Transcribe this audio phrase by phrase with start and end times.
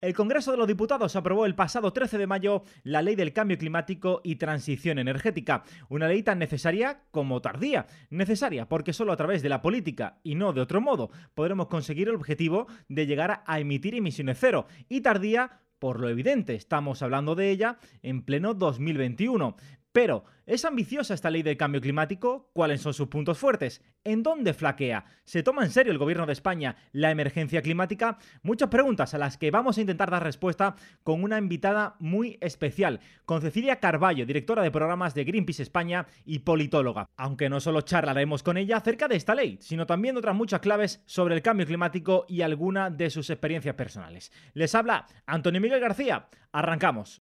[0.00, 3.58] El Congreso de los Diputados aprobó el pasado 13 de mayo la Ley del Cambio
[3.58, 7.86] Climático y Transición Energética, una ley tan necesaria como tardía.
[8.08, 12.08] Necesaria porque solo a través de la política y no de otro modo podremos conseguir
[12.08, 17.34] el objetivo de llegar a emitir emisiones cero y tardía por lo evidente, estamos hablando
[17.34, 19.56] de ella en pleno 2021.
[19.92, 22.48] Pero, ¿es ambiciosa esta ley del cambio climático?
[22.52, 23.82] ¿Cuáles son sus puntos fuertes?
[24.04, 25.04] ¿En dónde flaquea?
[25.24, 28.16] ¿Se toma en serio el gobierno de España la emergencia climática?
[28.44, 33.00] Muchas preguntas a las que vamos a intentar dar respuesta con una invitada muy especial,
[33.24, 37.08] con Cecilia Carballo, directora de programas de Greenpeace España y politóloga.
[37.16, 41.02] Aunque no solo charlaremos con ella acerca de esta ley, sino también otras muchas claves
[41.06, 44.30] sobre el cambio climático y alguna de sus experiencias personales.
[44.54, 46.28] Les habla Antonio Miguel García.
[46.52, 47.22] Arrancamos.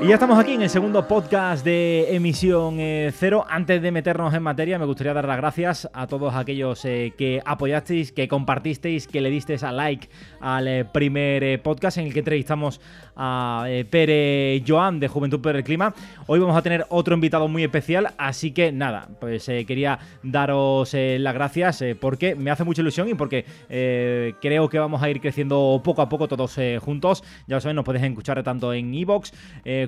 [0.00, 3.44] Y ya estamos aquí en el segundo podcast de Emisión eh, Cero.
[3.48, 7.42] Antes de meternos en materia, me gustaría dar las gracias a todos aquellos eh, que
[7.44, 10.08] apoyasteis, que compartisteis, que le disteis a like
[10.40, 12.80] al eh, primer podcast en el que entrevistamos
[13.18, 15.92] a eh, Pere Joan de Juventud por el Clima.
[16.28, 20.94] Hoy vamos a tener otro invitado muy especial, así que nada, pues eh, quería daros
[20.94, 23.44] eh, las gracias porque me hace mucha ilusión y porque
[24.40, 27.24] creo que vamos a ir creciendo poco a poco todos juntos.
[27.48, 29.32] Ya lo saben, nos podéis escuchar tanto en Evox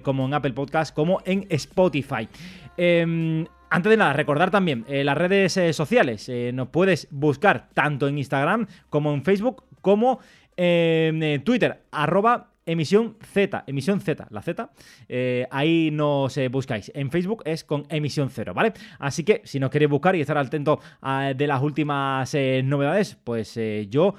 [0.03, 2.29] como en Apple Podcast como en Spotify.
[2.77, 6.31] Em, antes de nada, recordar también las redes sociales.
[6.53, 10.21] nos puedes buscar tanto en Instagram como en Facebook como
[10.63, 14.71] en Twitter, arroba Emisión Z, Emisión Z, la Z,
[15.09, 16.93] eh, ahí nos eh, buscáis.
[16.95, 18.73] En Facebook es con Emisión Cero, ¿vale?
[18.99, 20.79] Así que si nos queréis buscar y estar atento
[21.35, 24.15] de las últimas eh, novedades, pues yo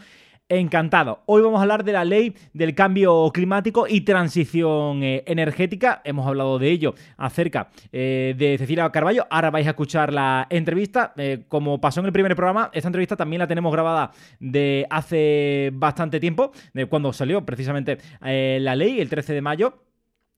[0.59, 1.23] encantado.
[1.27, 6.01] Hoy vamos a hablar de la ley del cambio climático y transición eh, energética.
[6.03, 9.25] Hemos hablado de ello acerca eh, de Cecilia Carballo.
[9.29, 11.13] Ahora vais a escuchar la entrevista.
[11.15, 15.71] Eh, como pasó en el primer programa, esta entrevista también la tenemos grabada de hace
[15.73, 19.83] bastante tiempo, de cuando salió precisamente la ley, el 13 de mayo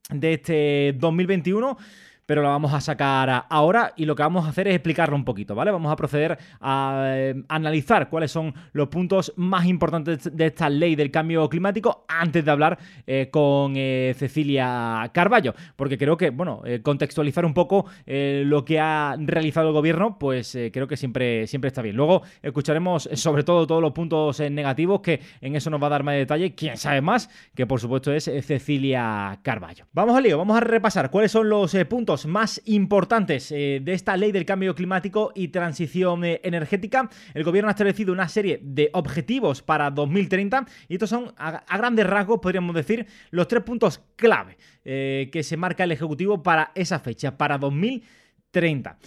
[0.09, 1.77] de este 2021
[2.25, 5.25] pero la vamos a sacar ahora y lo que vamos a hacer es explicarlo un
[5.25, 5.71] poquito, ¿vale?
[5.71, 10.95] Vamos a proceder a eh, analizar cuáles son los puntos más importantes de esta ley
[10.95, 16.61] del cambio climático antes de hablar eh, con eh, Cecilia Carballo, porque creo que, bueno,
[16.81, 21.81] contextualizar un poco lo que ha realizado el gobierno, pues creo que siempre, siempre está
[21.81, 21.95] bien.
[21.95, 26.03] Luego escucharemos sobre todo todos los puntos negativos, que en eso nos va a dar
[26.03, 29.85] más detalle, quién sabe más, que por supuesto es Cecilia Carballo.
[29.93, 34.15] Vamos al lío, vamos a repasar cuáles son los puntos más importantes eh, de esta
[34.15, 38.89] ley del cambio climático y transición eh, energética, el gobierno ha establecido una serie de
[38.93, 44.57] objetivos para 2030 y estos son, a, grandes rasgos, podríamos decir, los tres puntos clave
[44.85, 48.97] eh, que se marca el Ejecutivo para esa fecha, para 2030.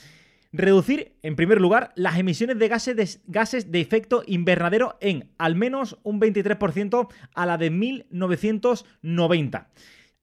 [0.53, 5.55] Reducir, en primer lugar, las emisiones de gases, de gases de efecto invernadero en al
[5.55, 9.69] menos un 23% a la de 1990.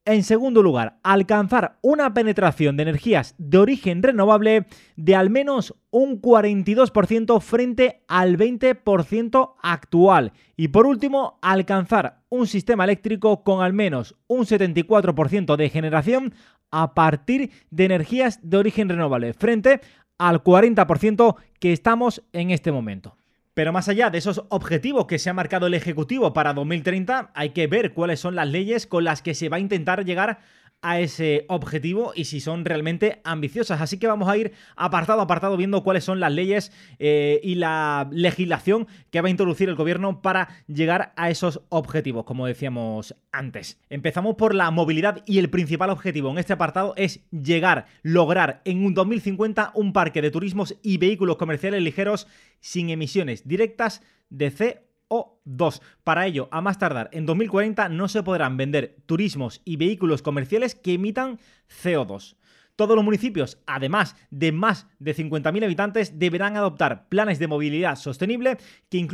[0.05, 4.65] En segundo lugar, alcanzar una penetración de energías de origen renovable
[4.97, 10.33] de al menos un 42% frente al 20% actual.
[10.57, 16.33] Y por último, alcanzar un sistema eléctrico con al menos un 74% de generación
[16.69, 19.79] a partir de energías de origen renovable frente
[20.17, 23.15] al 40% que estamos en este momento.
[23.53, 27.49] Pero más allá de esos objetivos que se ha marcado el Ejecutivo para 2030, hay
[27.51, 30.39] que ver cuáles son las leyes con las que se va a intentar llegar
[30.83, 33.81] a ese objetivo y si son realmente ambiciosas.
[33.81, 37.55] Así que vamos a ir apartado a apartado viendo cuáles son las leyes eh, y
[37.55, 43.15] la legislación que va a introducir el gobierno para llegar a esos objetivos, como decíamos
[43.31, 43.79] antes.
[43.89, 48.85] Empezamos por la movilidad y el principal objetivo en este apartado es llegar, lograr en
[48.85, 52.27] un 2050 un parque de turismos y vehículos comerciales ligeros
[52.59, 55.81] sin emisiones directas de CO o 2.
[56.03, 60.73] Para ello, a más tardar en 2040 no se podrán vender turismos y vehículos comerciales
[60.73, 61.39] que emitan
[61.83, 62.35] CO2.
[62.75, 68.57] Todos los municipios, además de más de 50.000 habitantes, deberán adoptar planes de movilidad sostenible
[68.89, 69.07] que,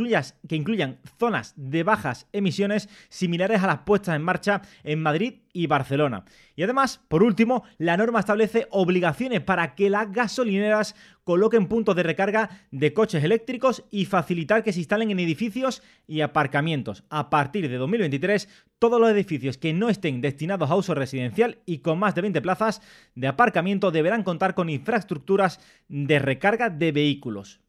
[0.47, 5.67] que incluyan zonas de bajas emisiones similares a las puestas en marcha en Madrid y
[5.67, 6.25] Barcelona.
[6.55, 12.03] Y además, por último, la norma establece obligaciones para que las gasolineras coloquen puntos de
[12.03, 17.03] recarga de coches eléctricos y facilitar que se instalen en edificios y aparcamientos.
[17.09, 18.49] A partir de 2023,
[18.79, 22.41] todos los edificios que no estén destinados a uso residencial y con más de 20
[22.41, 22.81] plazas
[23.15, 27.59] de aparcamiento deberán contar con infraestructuras de recarga de vehículos.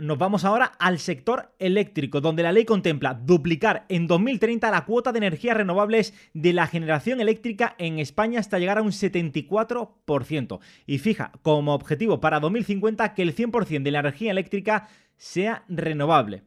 [0.00, 5.12] Nos vamos ahora al sector eléctrico, donde la ley contempla duplicar en 2030 la cuota
[5.12, 10.60] de energías renovables de la generación eléctrica en España hasta llegar a un 74%.
[10.86, 16.42] Y fija como objetivo para 2050 que el 100% de la energía eléctrica sea renovable.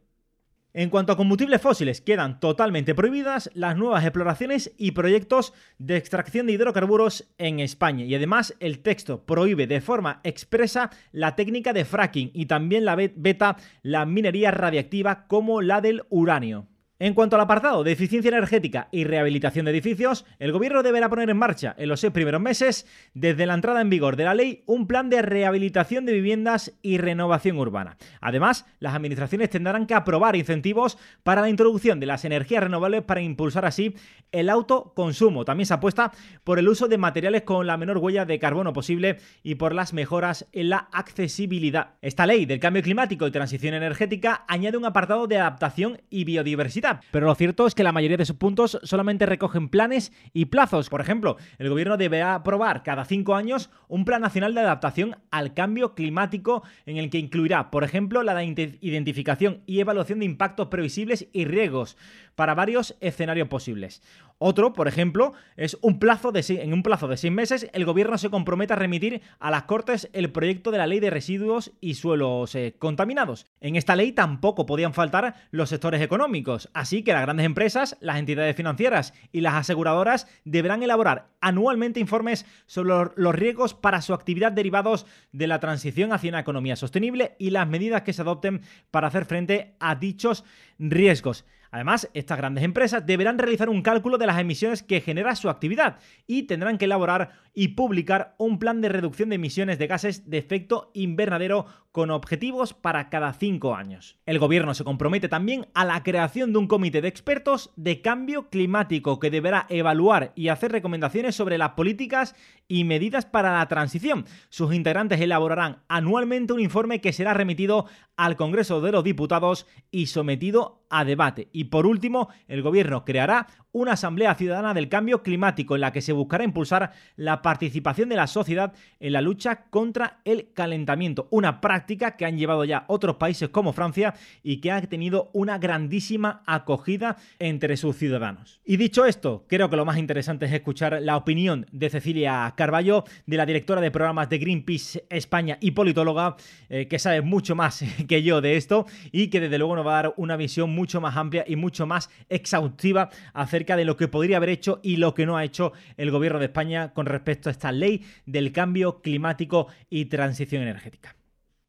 [0.76, 6.48] En cuanto a combustibles fósiles, quedan totalmente prohibidas las nuevas exploraciones y proyectos de extracción
[6.48, 8.06] de hidrocarburos en España.
[8.06, 12.96] Y además el texto prohíbe de forma expresa la técnica de fracking y también la
[12.96, 16.68] beta la minería radiactiva como la del uranio.
[17.00, 21.28] En cuanto al apartado de eficiencia energética y rehabilitación de edificios, el gobierno deberá poner
[21.32, 22.86] en marcha en los seis primeros meses,
[23.16, 27.00] desde la entrada en vigor de la ley, un plan de rehabilitación de viviendas y
[27.00, 27.98] renovación urbana.
[28.22, 33.22] Además, las administraciones tendrán que aprobar incentivos para la introducción de las energías renovables para
[33.22, 33.96] impulsar así
[34.32, 35.46] el autoconsumo.
[35.46, 36.12] También se apuesta
[36.44, 39.94] por el uso de materiales con la menor huella de carbono posible y por las
[39.94, 41.96] mejoras en la accesibilidad.
[42.04, 46.83] Esta ley del cambio climático y transición energética añade un apartado de adaptación y biodiversidad
[47.12, 50.90] pero lo cierto es que la mayoría de sus puntos solamente recogen planes y plazos.
[50.90, 55.54] Por ejemplo, el gobierno deberá aprobar cada cinco años un plan nacional de adaptación al
[55.54, 61.28] cambio climático en el que incluirá, por ejemplo, la identificación y evaluación de impactos previsibles
[61.32, 61.98] y riesgos
[62.36, 64.02] para varios escenarios posibles.
[64.40, 68.18] Otro, por ejemplo, es un plazo de en un plazo de seis meses el gobierno
[68.18, 71.94] se compromete a remitir a las Cortes el proyecto de la ley de residuos y
[71.94, 73.46] suelos eh, contaminados.
[73.62, 78.18] En esta ley tampoco podían faltar los sectores económicos, así que las grandes empresas, las
[78.18, 84.52] entidades financieras y las aseguradoras deberán elaborar anualmente informes sobre los riesgos para su actividad
[84.52, 88.62] derivados de la transición hacia una economía sostenible y las medidas que se adopten
[88.92, 90.44] para hacer frente a dichos
[90.80, 91.46] riesgos.
[91.74, 95.98] Además, estas grandes empresas deberán realizar un cálculo de las emisiones que genera su actividad
[96.28, 100.38] y tendrán que elaborar y publicar un plan de reducción de emisiones de gases de
[100.38, 104.20] efecto invernadero con objetivos para cada cinco años.
[104.28, 108.50] El gobierno se compromete también a la creación de un comité de expertos de cambio
[108.50, 112.36] climático que deberá evaluar y hacer recomendaciones sobre las políticas
[112.68, 114.26] y medidas para la transición.
[114.50, 117.86] Sus integrantes elaborarán anualmente un informe que será remitido
[118.16, 121.50] al Congreso de los Diputados y sometido a debate.
[121.64, 126.14] Por último, el gobierno creará una Asamblea Ciudadana del Cambio Climático en la que se
[126.14, 132.16] buscará impulsar la participación de la sociedad en la lucha contra el calentamiento, una práctica
[132.16, 137.18] que han llevado ya otros países como Francia y que ha tenido una grandísima acogida
[137.40, 138.62] entre sus ciudadanos.
[138.64, 143.04] Y dicho esto, creo que lo más interesante es escuchar la opinión de Cecilia Carballo,
[143.26, 146.36] de la directora de programas de Greenpeace España y politóloga,
[146.70, 150.00] eh, que sabe mucho más que yo de esto y que desde luego nos va
[150.00, 154.08] a dar una visión mucho más amplia y mucho más exhaustiva acerca de lo que
[154.08, 157.50] podría haber hecho y lo que no ha hecho el gobierno de España con respecto
[157.50, 161.16] a esta ley del cambio climático y transición energética.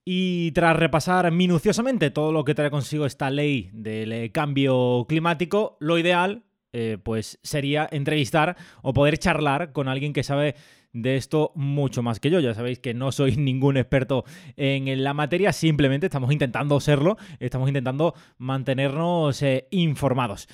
[0.04, 5.78] Y tras repasar minuciosamente todo lo que trae consigo esta ley del eh, cambio climático,
[5.80, 6.42] lo ideal
[6.76, 10.56] eh, pues sería entrevistar o poder charlar con alguien que sabe
[10.92, 12.40] de esto mucho más que yo.
[12.40, 14.24] Ya sabéis que no soy ningún experto
[14.56, 20.48] en la materia, simplemente estamos intentando serlo, estamos intentando mantenernos eh, informados.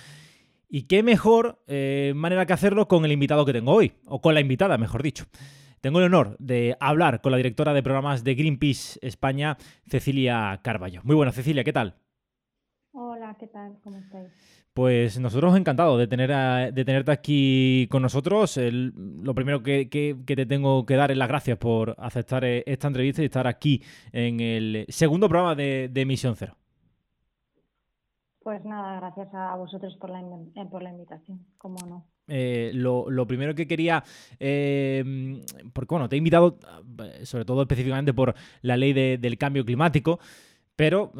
[0.72, 4.34] Y qué mejor eh, manera que hacerlo con el invitado que tengo hoy, o con
[4.34, 5.26] la invitada, mejor dicho.
[5.80, 9.58] Tengo el honor de hablar con la directora de programas de Greenpeace España,
[9.88, 11.00] Cecilia Carballo.
[11.02, 11.96] Muy buena, Cecilia, ¿qué tal?
[12.92, 13.78] Hola, ¿qué tal?
[13.82, 14.28] ¿Cómo estáis?
[14.72, 16.30] Pues nosotros encantados de, tener
[16.72, 18.56] de tenerte aquí con nosotros.
[18.56, 19.88] lo primero que,
[20.24, 23.82] te tengo que dar es las gracias por aceptar eh, esta entrevista y estar aquí
[24.12, 26.59] en el segundo programa de, de Misión Cero.
[28.42, 32.06] Pues nada, gracias a vosotros por la, eh, por la invitación, cómo no.
[32.26, 34.02] Eh, lo, primero que quería,
[34.38, 35.42] eh,
[35.72, 36.58] porque bueno, te he invitado
[37.24, 40.20] sobre todo específicamente por la ley del cambio climático,
[40.80, 41.12] pero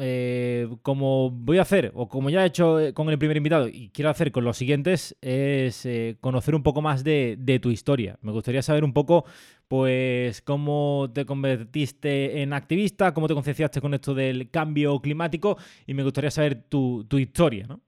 [0.81, 4.09] como voy a hacer, o como ya he hecho con el primer invitado y quiero
[4.09, 5.87] hacer con los siguientes, es
[6.19, 8.17] conocer un poco más de, de, tu historia.
[8.23, 9.25] Me gustaría saber un poco
[9.71, 15.55] pues cómo te convertiste en activista, cómo te concienciaste con esto del cambio climático
[15.87, 17.79] y me gustaría saber tu, historia, ¿no?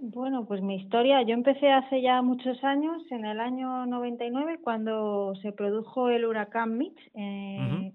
[0.00, 5.34] Bueno, pues mi historia, yo empecé hace ya muchos años, en el año 99, cuando
[5.42, 7.92] se produjo el huracán Mitch, eh,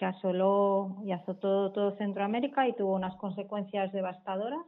[0.00, 4.64] que asoló y azotó todo Centroamérica y tuvo unas consecuencias devastadoras.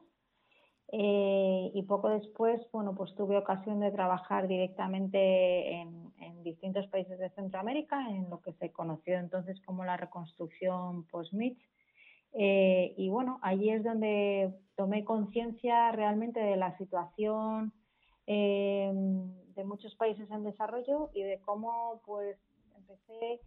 [0.92, 6.12] Eh, y poco después, bueno, pues tuve ocasión de trabajar directamente en,
[6.44, 11.70] distintos países de Centroamérica, en lo que se conoció entonces como la reconstrucción post-Mitch.
[12.32, 17.72] Eh, y bueno, allí es donde tomé conciencia realmente de la situación
[18.26, 18.90] eh,
[19.54, 22.36] de muchos países en desarrollo y de cómo pues
[22.76, 23.40] empecé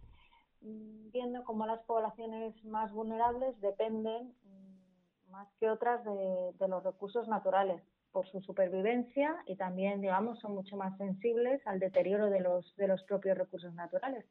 [1.11, 7.81] viendo cómo las poblaciones más vulnerables dependen mm, más que otras de, los recursos naturales
[8.11, 12.87] por su supervivencia y también, digamos, son mucho más sensibles al deterioro de los, de
[12.87, 14.25] los propios recursos naturales.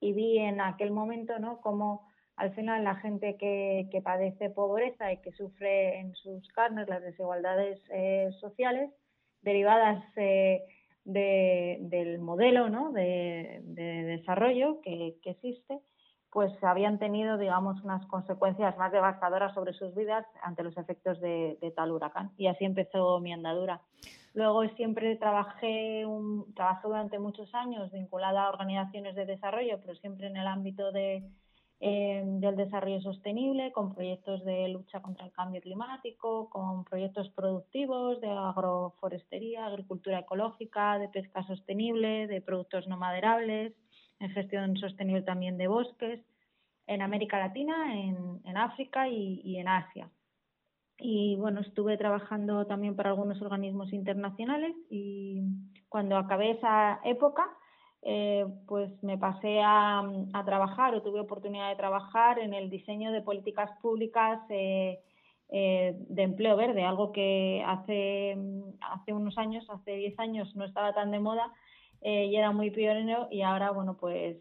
[0.00, 5.12] Y vi en aquel momento, ¿no?, cómo al final la gente que, que padece pobreza
[5.12, 8.90] y que sufre en sus carnes las desigualdades eh, sociales
[9.42, 10.64] derivadas eh,
[11.04, 12.92] del modelo ¿no?
[12.92, 15.80] de, desarrollo que, existe,
[16.30, 21.72] pues habían tenido, digamos, unas consecuencias más devastadoras sobre sus vidas ante los efectos de,
[21.74, 22.32] tal huracán.
[22.36, 23.80] Y así empezó mi andadura.
[24.34, 30.26] Luego siempre trabajé, un, trabajé durante muchos años vinculada a organizaciones de desarrollo, pero siempre
[30.26, 31.24] en el ámbito de,
[31.80, 38.20] eh, del desarrollo sostenible, con proyectos de lucha contra el cambio climático, con proyectos productivos
[38.20, 43.74] de agroforestería, agricultura ecológica, de pesca sostenible, de productos no maderables,
[44.18, 46.20] en gestión sostenible también de bosques,
[46.88, 50.10] en América Latina, en, en África y, y en Asia.
[50.98, 55.42] Y bueno, estuve trabajando también para algunos organismos internacionales y
[55.88, 57.46] cuando acabé esa época,
[58.02, 60.02] eh, pues me pasé a,
[60.44, 65.00] trabajar o tuve oportunidad de trabajar en el diseño de políticas públicas eh,
[65.50, 68.36] eh, de empleo verde, algo que hace,
[68.80, 71.52] hace unos años, hace 10 años, no estaba tan de moda
[72.00, 74.36] y era muy pionero y ahora, bueno, pues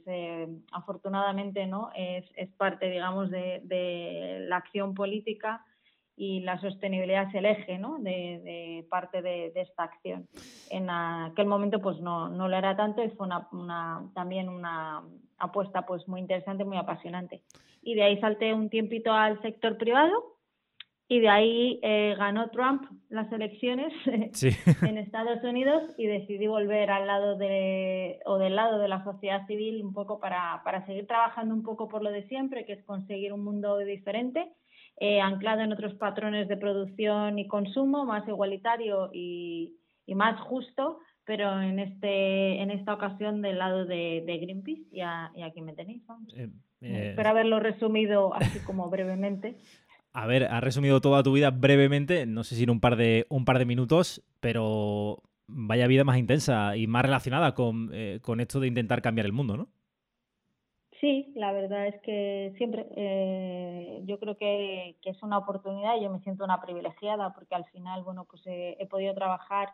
[0.71, 5.65] afortunadamente no es, es parte, digamos, de, de la acción política
[6.17, 7.99] y la sostenibilidad es el eje ¿no?
[7.99, 10.27] de, parte de, esta acción.
[10.71, 15.03] En aquel momento pues no, no lo era tanto y fue una, también una
[15.37, 17.43] apuesta pues muy interesante, muy apasionante.
[17.83, 20.37] Y de ahí salté un tiempito al sector privado
[21.07, 23.93] y de ahí eh, ganó Trump las elecciones
[24.81, 29.45] en Estados Unidos y decidí volver al lado de o del lado de la sociedad
[29.45, 32.83] civil un poco para, para seguir trabajando un poco por lo de siempre, que es
[32.83, 34.51] conseguir un mundo diferente
[34.99, 39.75] eh, anclado en otros patrones de producción y consumo, más igualitario y,
[40.15, 45.73] más justo, pero en este en esta ocasión del lado de, Greenpeace y, aquí me
[45.73, 46.01] tenéis.
[46.35, 46.49] Eh,
[46.81, 49.57] eh, Espero haberlo resumido así como brevemente.
[50.13, 53.27] A ver, has resumido toda tu vida brevemente, no sé si en un par de,
[53.29, 58.59] un par de minutos, pero vaya vida más intensa y más relacionada con, con esto
[58.59, 59.69] de intentar cambiar el mundo, ¿no?
[60.99, 66.09] Sí, la verdad es que siempre eh, yo creo que, es una oportunidad y yo
[66.09, 69.69] me siento una privilegiada porque al final, bueno, pues he, podido trabajar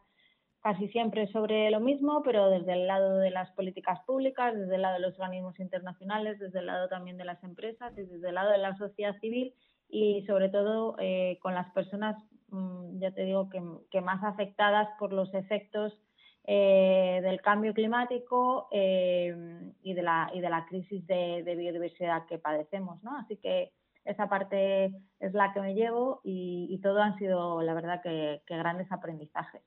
[0.60, 4.82] casi siempre sobre lo mismo, pero desde el lado de las políticas públicas, desde el
[4.82, 8.36] lado de los organismos internacionales, desde el lado también de las empresas y desde el
[8.36, 9.54] lado de la sociedad civil
[9.90, 12.18] y sobre todo eh, con las personas,
[12.50, 13.62] mm, ya te digo, que,
[13.92, 15.98] que más afectadas por los efectos
[16.46, 19.34] eh, del cambio climático eh,
[19.82, 23.02] y, de la, y de la crisis de, biodiversidad que padecemos.
[23.02, 23.18] ¿no?
[23.18, 23.72] Así que
[24.04, 28.92] esa parte es la que me llevo y, todo han sido, la verdad, que, grandes
[28.92, 29.62] aprendizajes.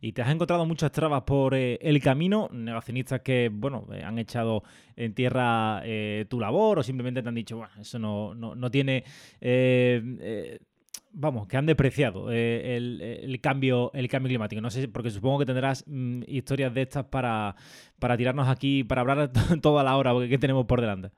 [0.00, 4.62] Y te has encontrado muchas trabas por eh, el camino, negacionistas que, bueno, han echado
[4.94, 5.82] en tierra
[6.28, 9.04] tu labor o simplemente te han dicho, bueno, eso no, no, no tiene
[11.14, 14.60] vamos, que han despreciado eh, el, cambio, el cambio climático.
[14.60, 17.54] No sé, porque supongo que tendrás mm, historias de estas para,
[17.98, 19.30] para tirarnos aquí, para hablar
[19.62, 21.10] toda la hora, porque ¿qué tenemos por delante?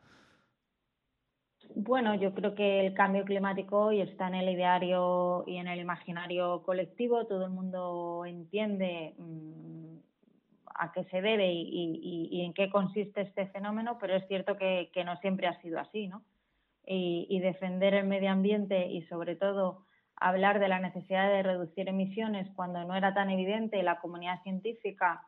[1.74, 5.80] Bueno, yo creo que el cambio climático hoy está en el ideario y en el
[5.80, 7.26] imaginario colectivo.
[7.26, 9.96] Todo el mundo entiende mm,
[10.74, 15.16] a qué se debe y, en qué consiste este fenómeno, pero es cierto que, no
[15.18, 16.22] siempre ha sido así, ¿no?
[16.86, 19.85] y, defender el medio ambiente y sobre todo
[20.16, 25.22] hablar de la necesidad de reducir emisiones cuando no era tan evidente la comunidad científica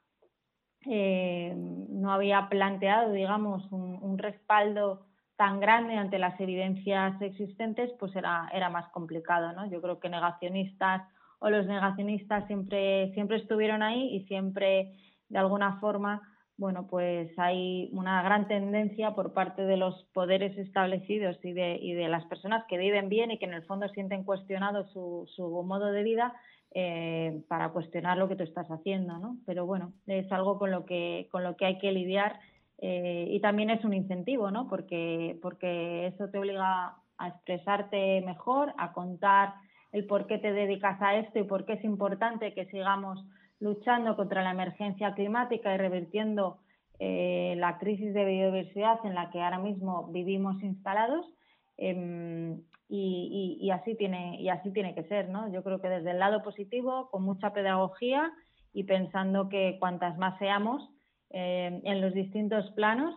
[0.86, 8.48] eh, no había planteado, digamos, un, respaldo tan grande ante las evidencias existentes, pues era,
[8.52, 9.68] era más complicado, ¿no?
[9.70, 11.02] Yo creo que negacionistas
[11.40, 14.96] o los negacionistas siempre, siempre estuvieron ahí y siempre,
[15.28, 16.22] de alguna forma,
[16.58, 21.92] bueno, pues hay una gran tendencia por parte de los poderes establecidos y de, y
[21.94, 25.48] de las personas que viven bien y que en el fondo sienten cuestionado su, su
[25.62, 26.34] modo de vida
[26.74, 29.36] eh, para cuestionar lo que tú estás haciendo, ¿no?
[29.46, 32.40] Pero bueno, es algo con lo que, con lo que hay que lidiar
[32.78, 34.68] eh, y también es un incentivo, ¿no?
[34.68, 39.54] Porque, porque eso te obliga a expresarte mejor, a contar
[39.92, 43.24] el por qué te dedicas a esto y por qué es importante que sigamos
[43.60, 46.58] luchando contra la emergencia climática y revirtiendo
[46.98, 51.26] eh, la crisis de biodiversidad en la que ahora mismo vivimos instalados.
[51.76, 52.60] Em,
[52.90, 55.52] y, así tiene, y así tiene que ser, ¿no?
[55.52, 58.32] Yo creo que desde el lado positivo, con mucha pedagogía
[58.72, 60.88] y pensando que cuantas más seamos
[61.30, 63.14] em, en los distintos planos,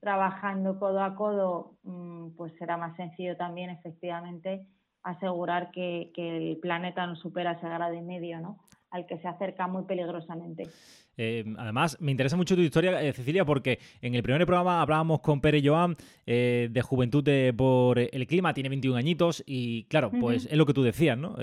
[0.00, 4.66] trabajando codo a codo, mm, pues será más sencillo también efectivamente
[5.02, 8.58] asegurar que, el planeta no supera ese grado y medio, ¿no?
[8.90, 10.68] Al que se acerca muy peligrosamente.
[11.16, 15.20] Eh, además, me interesa mucho tu historia, eh, Cecilia, porque en el primer programa hablábamos
[15.20, 17.24] con Pere Joan eh, de Juventud
[17.56, 21.36] por el Clima, tiene 21 añitos y claro, pues es lo que tú decías, ¿no?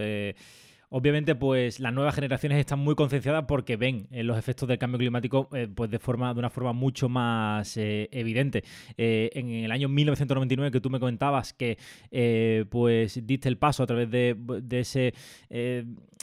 [0.89, 4.97] Obviamente, pues las nuevas generaciones están muy concienciadas porque ven eh, los efectos del cambio
[4.97, 8.63] climático eh, pues de forma de una forma mucho más eh, evidente.
[8.95, 11.77] en el año 1999 que tú me comentabas que
[12.69, 14.37] pues diste el paso a través de,
[14.71, 15.13] ese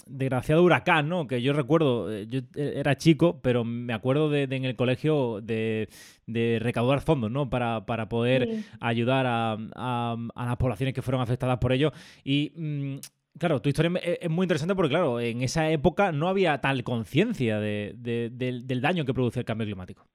[0.06, 1.26] desgraciado huracán, ¿no?
[1.26, 5.88] Que yo recuerdo, yo era chico, pero me acuerdo de, en el colegio de,
[6.26, 7.50] recaudar fondos, ¿no?
[7.50, 11.92] Para, poder ayudar a, las poblaciones que fueron afectadas por ello.
[12.25, 12.97] Y mm,
[13.38, 17.58] Claro, tu historia es muy interesante porque, claro, en esa época no había tal conciencia
[17.58, 20.06] del daño que produce el cambio climático.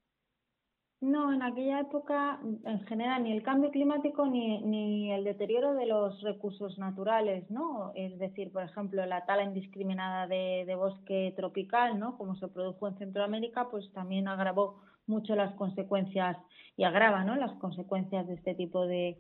[1.01, 5.85] No, en aquella época, en general, ni el cambio climático ni, ni el deterioro de
[5.85, 7.93] los recursos naturales, ¿no?
[7.95, 12.17] Es decir, por ejemplo, la tala indiscriminada de, bosque tropical, ¿no?
[12.17, 16.35] Como se produjo en Centroamérica, pues también agravó mucho las consecuencias
[16.75, 17.37] y agrava, ¿no?
[17.37, 19.17] Las consecuencias de este tipo de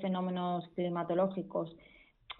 [0.00, 1.76] fenómenos climatológicos.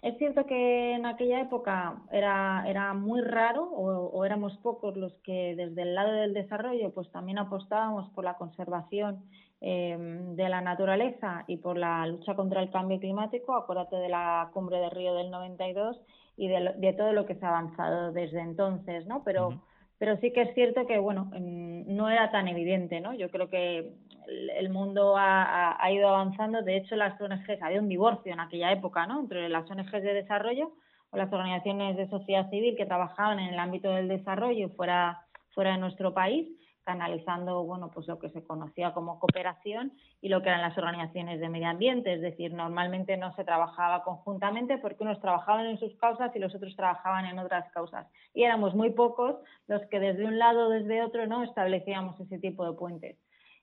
[0.01, 5.55] Es cierto que en aquella época era, era muy raro o, éramos pocos los que
[5.55, 9.25] desde el lado del desarrollo pues también apostábamos por la conservación
[9.59, 13.55] em, de la naturaleza y por la lucha contra el cambio climático.
[13.55, 15.99] Acuérdate de la cumbre de Río del 92
[16.37, 19.23] y de, de todo lo que se ha avanzado desde entonces, ¿no?
[19.25, 19.61] Pero
[19.99, 23.13] pero sí que es cierto que, bueno, no era tan evidente, ¿no?
[23.13, 23.91] Yo creo que
[24.27, 26.61] el mundo ha, ido avanzando.
[26.61, 29.21] De hecho, las ONGs, había un divorcio en aquella época, ¿no?
[29.21, 30.73] Entre las ONGs de desarrollo
[31.11, 35.71] o las organizaciones de sociedad civil que trabajaban en el ámbito del desarrollo fuera, fuera
[35.71, 36.47] de nuestro país
[36.89, 41.39] canalizando bueno pues lo que se conocía como cooperación y lo que eran las organizaciones
[41.39, 45.95] de medio ambiente es decir normalmente no se trabajaba conjuntamente porque unos trabajaban en sus
[45.97, 49.35] causas y los otros trabajaban en otras causas y éramos muy pocos
[49.67, 53.17] los que desde un lado o desde otro no establecíamos ese tipo de puentes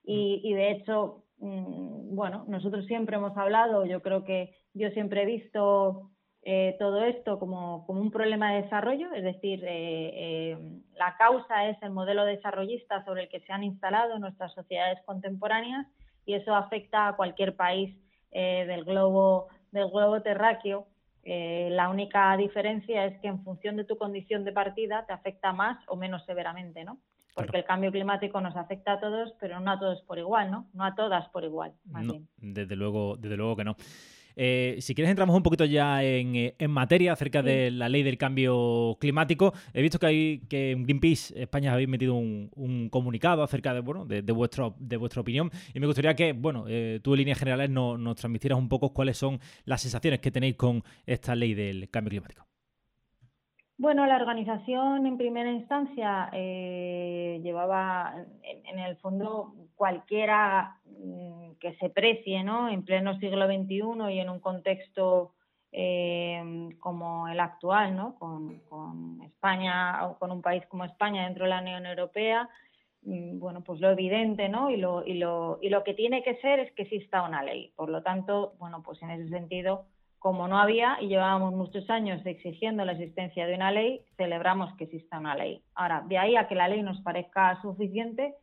[0.07, 5.27] y, de hecho mm, bueno nosotros siempre hemos hablado yo creo que yo siempre he
[5.27, 6.11] visto
[6.49, 10.59] eh, todo esto como, un problema de desarrollo, es decir, eh, eh,
[10.95, 15.89] la causa es el modelo desarrollista sobre el que se han instalado nuestras sociedades contemporáneas
[16.25, 17.97] y eso afecta a cualquier país
[18.31, 20.87] del globo del globo terráqueo.
[21.25, 25.79] la única diferencia es que en función de tu condición de partida te afecta más
[25.89, 26.99] o menos severamente, ¿no?
[27.37, 30.67] Porque el cambio climático nos afecta a todos, pero no a todos por igual, ¿no?
[30.73, 31.75] No a todas por igual,
[32.39, 33.77] Desde luego, desde luego que no.
[34.39, 38.19] Eh, si quieres entramos un poquito ya en, en materia acerca de la ley del
[38.19, 39.55] cambio climático.
[39.73, 44.05] He visto que hay que en Greenpeace España habéis metido un, comunicado acerca de bueno
[44.05, 47.71] de, vuestro, de vuestra opinión y me gustaría que bueno eh, tú en líneas generales
[47.71, 52.11] nos transmitieras un poco cuáles son las sensaciones que tenéis con esta ley del cambio
[52.11, 52.47] climático.
[53.79, 61.91] Bueno, la organización en primera instancia eh, llevaba en, el fondo cualquiera mm, que se
[61.91, 62.71] precie ¿no?
[62.71, 65.35] en pleno siglo XXI y en un contexto
[65.73, 68.15] eh, como el actual, ¿no?
[68.15, 68.63] Con,
[69.23, 72.49] España o con un país como España dentro de la Unión Europea,
[73.03, 74.71] mm, bueno, pues lo evidente, ¿no?
[74.71, 77.73] Y lo, y lo, y lo que tiene que ser es que exista una ley.
[77.77, 79.85] Por lo tanto, bueno, pues en ese sentido
[80.19, 84.85] como no había y llevábamos muchos años exigiendo la existencia de una ley, celebramos que
[84.85, 85.63] exista una ley.
[85.75, 88.35] Ahora, de ahí a que la ley nos parezca suficiente,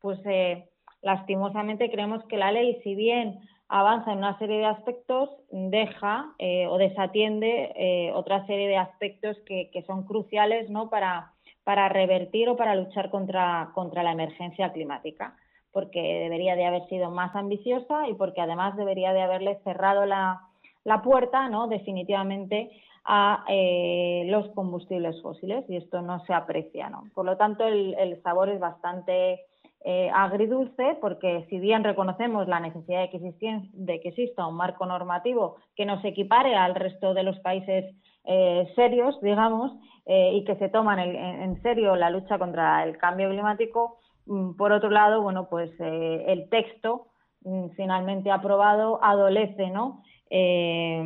[0.00, 0.68] pues eh,
[1.00, 6.66] lastimosamente creemos que la ley, si bien avanza en una serie de aspectos, deja eh,
[6.66, 10.90] o desatiende eh, otra serie de aspectos que, que son cruciales ¿no?
[10.90, 11.32] para,
[11.64, 15.36] para revertir o para luchar contra, contra la emergencia climática
[15.72, 20.42] porque debería de haber sido más ambiciosa y porque además debería de haberle cerrado la,
[20.84, 21.68] la puerta, ¿no?
[21.68, 22.70] Definitivamente
[23.04, 27.04] a eh, los combustibles fósiles y esto no se aprecia, ¿no?
[27.14, 29.40] Por lo tanto, el, sabor es bastante
[29.84, 35.84] eh, agridulce porque si bien reconocemos la necesidad de que, exista un marco normativo que
[35.84, 37.92] nos equipare al resto de los países
[38.24, 39.72] eh, serios, digamos,
[40.04, 44.90] y que se toman en serio la lucha contra el cambio climático, mm, por otro
[44.90, 47.06] lado, bueno, pues el texto
[47.44, 50.02] mm, finalmente aprobado adolece, ¿no?
[50.34, 51.02] Eh,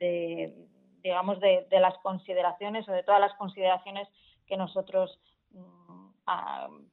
[0.00, 0.52] de,
[1.04, 4.08] digamos, de, las consideraciones o de todas las consideraciones
[4.44, 5.20] que nosotros
[5.52, 6.08] mm,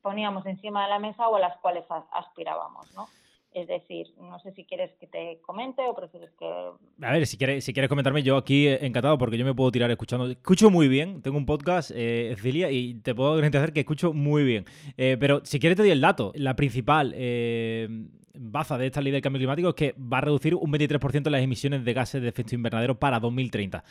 [0.03, 3.07] poníamos encima de la mesa o a las cuales aspirábamos, ¿no?
[3.55, 6.45] Es decir, no sé si quieres que te comente o prefieres que...
[6.45, 9.89] A ver, si quieres, si quieres comentarme, yo aquí encantado porque yo me puedo tirar
[9.89, 10.27] escuchando.
[10.27, 14.43] Escucho muy bien, tengo un podcast, eh, Celia, y te puedo garantizar que escucho muy
[14.43, 14.65] bien.
[14.97, 16.31] Eh, pero si quieres te doy el dato.
[16.35, 17.87] La principal eh,
[18.33, 21.41] baza de esta ley del cambio climático es que va a reducir un 23% las
[21.41, 23.83] emisiones de gases de efecto invernadero para 2030.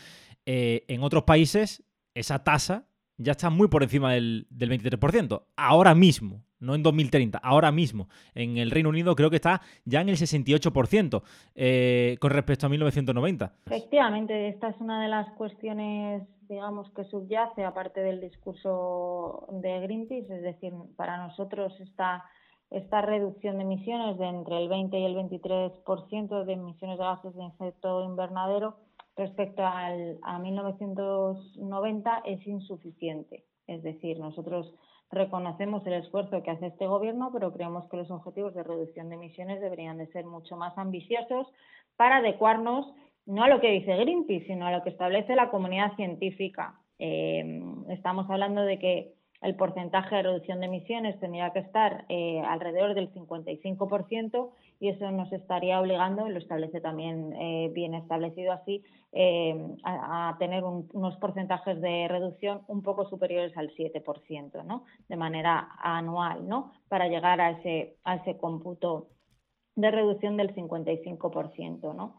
[0.45, 1.83] en otros países,
[2.15, 2.87] esa tasa
[3.19, 5.43] ya está muy por encima del, del 23%.
[5.57, 8.09] Ahora mismo, no en 2030, ahora mismo.
[8.35, 11.23] En el Reino Unido creo que está ya en el 68%
[11.55, 13.53] eh, con respecto a 1990.
[13.67, 20.37] Efectivamente, esta es una de las cuestiones, digamos, que subyace aparte del discurso de Greenpeace,
[20.37, 22.25] es decir, para nosotros esta,
[22.73, 27.35] esta reducción de emisiones de entre el 20 y el 23% de emisiones de gases
[27.35, 28.77] de efecto invernadero
[29.17, 33.45] respecto al, a 1990 es insuficiente.
[33.67, 34.75] Es decir, nosotros
[35.11, 39.17] reconocemos el esfuerzo que hace este gobierno, pero creemos que los objetivos de reducción de
[39.17, 41.47] emisiones deberían de ser mucho más ambiciosos
[41.97, 42.93] para adecuarnos
[43.27, 46.81] no a lo que dice Greenpeace, sino a lo que establece la comunidad científica.
[46.99, 52.41] Eh, estamos hablando de que el porcentaje de reducción de emisiones tendría que estar eh,
[52.47, 58.85] alrededor del 55% y eso nos estaría obligando, lo establece también eh, bien establecido así,
[59.13, 64.85] eh, a, tener unos porcentajes de reducción un poco superiores al 7%, ¿no?
[65.09, 66.73] De manera anual, ¿no?
[66.89, 69.09] Para llegar a ese, a ese cómputo
[69.75, 72.17] de reducción del 55%, ¿no?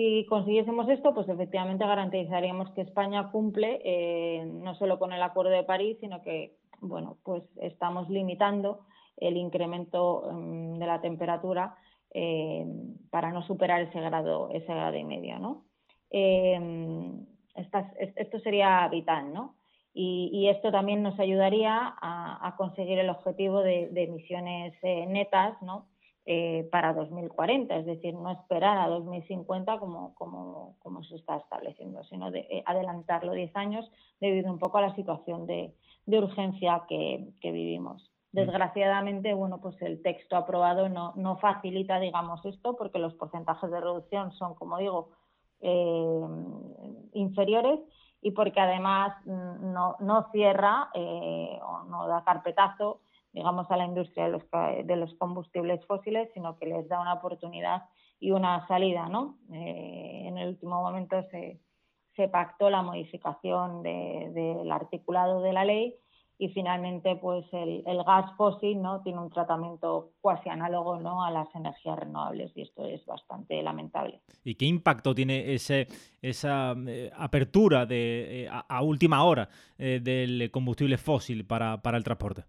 [0.00, 5.50] Si consiguiésemos esto, pues efectivamente garantizaríamos que España cumple eh, no solo con el Acuerdo
[5.50, 8.86] de París, sino que, bueno, pues estamos limitando
[9.18, 11.76] el incremento mm, de la temperatura
[12.14, 12.64] eh,
[13.10, 15.66] para no superar ese grado, ese grado y medio, ¿no?
[16.10, 16.58] Eh,
[17.54, 19.56] esto sería vital, ¿no?
[19.92, 25.89] Y, esto también nos ayudaría a, conseguir el objetivo de, emisiones eh, netas, ¿no?
[26.32, 32.04] Eh, para 2040, es decir, no esperar a 2050 como, como, como se está estableciendo,
[32.04, 33.90] sino de, eh, adelantarlo 10 años
[34.20, 35.74] debido un poco a la situación de,
[36.06, 38.12] de urgencia que, que, vivimos.
[38.30, 38.36] Mm.
[38.36, 43.80] Desgraciadamente, bueno, pues el texto aprobado no, no facilita, digamos, esto, porque los porcentajes de
[43.80, 45.08] reducción son, como digo,
[45.62, 46.26] eh,
[47.14, 47.80] inferiores
[48.22, 53.00] y porque además mm, no, no cierra eh, o no da carpetazo
[53.32, 54.42] digamos a la industria de los,
[54.84, 57.84] de los combustibles fósiles, sino que les da una oportunidad
[58.18, 59.38] y una salida, ¿no?
[59.52, 61.60] Eh, en el último momento se,
[62.16, 65.96] se pactó la modificación del articulado de la ley
[66.40, 71.22] y finalmente pues el, gas fósil no tiene un tratamiento cuasi análogo ¿no?
[71.22, 74.22] a las energías renovables y esto es bastante lamentable.
[74.42, 75.86] ¿Y qué impacto tiene ese,
[76.22, 82.44] esa eh, apertura de, eh, a, última hora eh, del combustible fósil para, el transporte?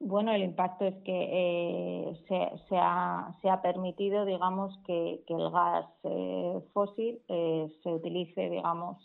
[0.00, 5.86] Bueno, el impacto es que se, ha, permitido, digamos, que, el gas
[6.72, 9.04] fósil se utilice, digamos,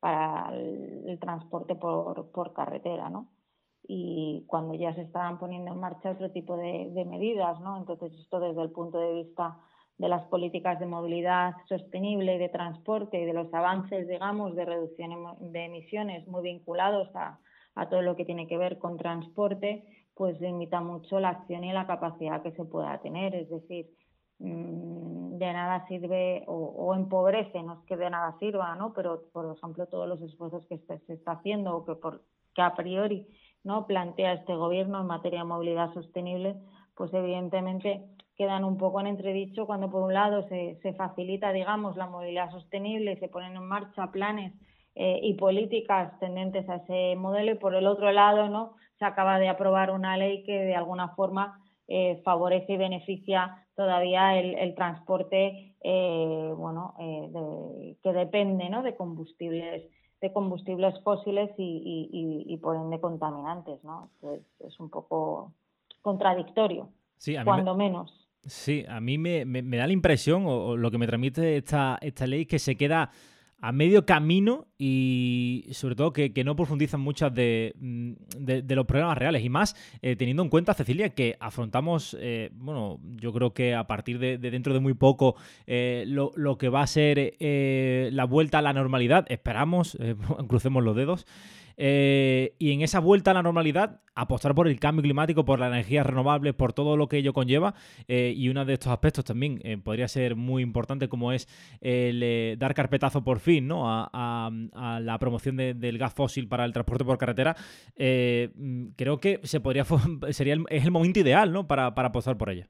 [0.00, 3.28] para el, transporte por, por, carretera, ¿no?
[3.86, 7.76] Y cuando ya se estaban poniendo en marcha otro tipo de, medidas, ¿no?
[7.78, 9.58] Entonces esto desde el punto de vista
[9.98, 14.64] de las políticas de movilidad sostenible y de transporte y de los avances, digamos, de
[14.64, 15.12] reducción
[15.52, 17.38] de emisiones muy vinculados a,
[17.74, 19.84] a todo lo que tiene que ver con transporte,
[20.14, 23.34] pues limita mucho la acción y la capacidad que se pueda tener.
[23.34, 23.90] Es decir,
[24.38, 28.92] Mm, de nada sirve o, empobrece, no es que de nada sirva, ¿no?
[28.92, 32.22] Pero, por ejemplo, todos los esfuerzos que se está haciendo o que, por,
[32.54, 33.26] que a priori
[33.62, 36.56] no plantea este gobierno en materia de movilidad sostenible,
[36.96, 38.04] pues evidentemente
[38.36, 42.50] quedan un poco en entredicho cuando por un lado se, se facilita, digamos, la movilidad
[42.50, 44.52] sostenible se ponen en marcha planes
[44.94, 48.74] eh, y políticas tendentes a ese modelo y por el otro lado, ¿no?
[48.98, 54.38] Se acaba de aprobar una ley que de alguna forma eh, favorece y beneficia todavía
[54.38, 58.82] el, transporte eh, bueno eh, que depende ¿no?
[58.82, 59.82] de combustibles
[60.22, 65.52] de combustibles fósiles y, por ende contaminantes no es, un poco
[66.00, 66.88] contradictorio
[67.44, 71.98] cuando menos sí a mí me, da la impresión o, lo que me transmite esta
[72.00, 73.10] esta ley que se queda
[73.60, 78.12] a medio camino y sobre todo que, no profundizan muchas de, mm,
[78.68, 79.44] los problemas reales.
[79.44, 83.86] Y más eh, teniendo en cuenta, Cecilia, que afrontamos, eh, bueno, yo creo que a
[83.86, 85.36] partir de, dentro de muy poco
[85.66, 89.96] eh, lo, que va a ser la vuelta a la normalidad, esperamos,
[90.48, 91.26] crucemos los dedos,
[91.76, 95.72] eh, y en esa vuelta a la normalidad apostar por el cambio climático, por las
[95.72, 97.74] energías renovables, por todo lo que ello conlleva.
[98.06, 101.48] Eh, y uno de estos aspectos también eh, podría ser muy importante, como es
[101.80, 103.84] el dar carpetazo por fin ¿no?
[103.86, 104.50] a,
[105.00, 107.56] la promoción del gas fósil para el transporte por carretera.
[107.96, 109.84] Mm, creo que se podría
[110.30, 111.66] sería el, es el momento ideal ¿no?
[111.66, 112.68] para, para apostar por ella.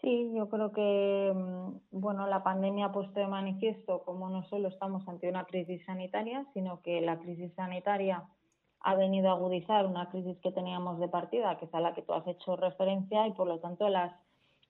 [0.00, 4.68] Sí, yo creo que mm, bueno, la pandemia ha puesto de manifiesto cómo no solo
[4.68, 8.24] estamos ante una crisis sanitaria, sino que la crisis sanitaria
[8.80, 12.02] ha venido a agudizar una crisis que teníamos de partida, que es a la que
[12.02, 14.14] tú has hecho referencia, y por lo tanto las,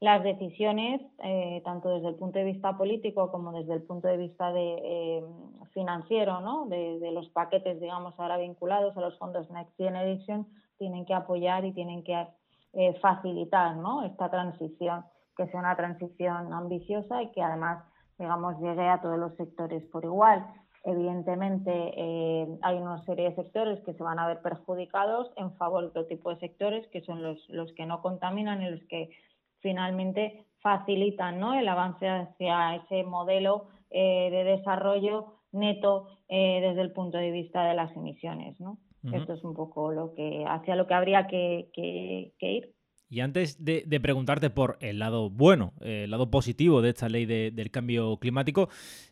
[0.00, 4.16] las decisiones, eh, tanto desde el punto de vista político como desde el punto de
[4.16, 5.24] vista de, eh,
[5.72, 6.66] financiero, ¿no?
[6.66, 11.64] De, de, los paquetes, digamos, ahora vinculados a los fondos Next Generation, tienen que apoyar
[11.64, 12.26] y tienen que
[12.72, 14.04] eh, facilitar ¿no?
[14.04, 15.04] esta transición
[15.40, 17.82] que sea una transición ambiciosa y que además,
[18.18, 20.46] digamos, llegue a todos los sectores por igual.
[20.84, 25.80] Evidentemente, eh, hay una serie de sectores que se van a ver perjudicados en favor
[25.80, 29.08] de otro tipo de sectores, que son los, los que no contaminan y los que
[29.60, 31.54] finalmente facilitan ¿no?
[31.54, 37.64] el avance hacia ese modelo eh, de desarrollo neto eh, desde el punto de vista
[37.64, 38.60] de las emisiones.
[38.60, 38.76] ¿no?
[39.10, 42.74] Esto es un poco lo que hacia lo que habría que, que ir.
[43.12, 47.70] Y antes de, preguntarte por el lado bueno, el lado positivo de esta ley del
[47.72, 48.68] cambio climático,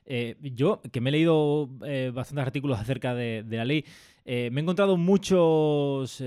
[0.06, 3.84] eh, yo, que me he leído eh, bastantes artículos acerca de, la ley,
[4.30, 6.22] eh, me he encontrado muchos,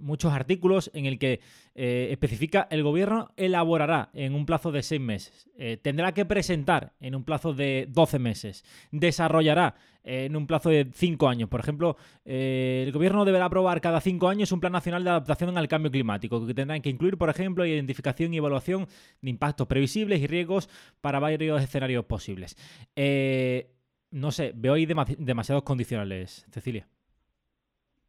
[0.00, 1.40] muchos artículos en el que
[1.74, 5.48] especifica el gobierno elaborará en un plazo de seis meses,
[5.80, 11.28] tendrá que presentar en un plazo de 12 meses, desarrollará en un plazo de cinco
[11.28, 11.48] años.
[11.48, 15.68] Por ejemplo, el gobierno deberá aprobar cada cinco años un plan nacional de adaptación al
[15.68, 18.88] cambio climático, que tendrá que incluir, por ejemplo, identificación y evaluación
[19.20, 20.68] de impactos previsibles y riesgos
[21.00, 22.56] para varios escenarios posibles.
[22.96, 23.70] Eh,
[24.10, 26.88] no sé, veo ahí demasiados condicionales, Cecilia.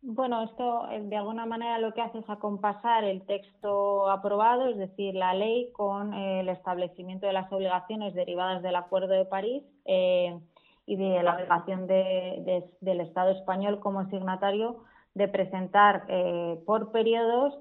[0.01, 4.77] Bueno, esto eh, de alguna manera lo que hace es acompasar el texto aprobado, es
[4.77, 9.63] decir, la ley con eh, el establecimiento de las obligaciones derivadas del Acuerdo de París
[9.85, 14.83] y de la obligación del Estado español como signatario
[15.13, 16.07] de presentar
[16.65, 17.57] por periodos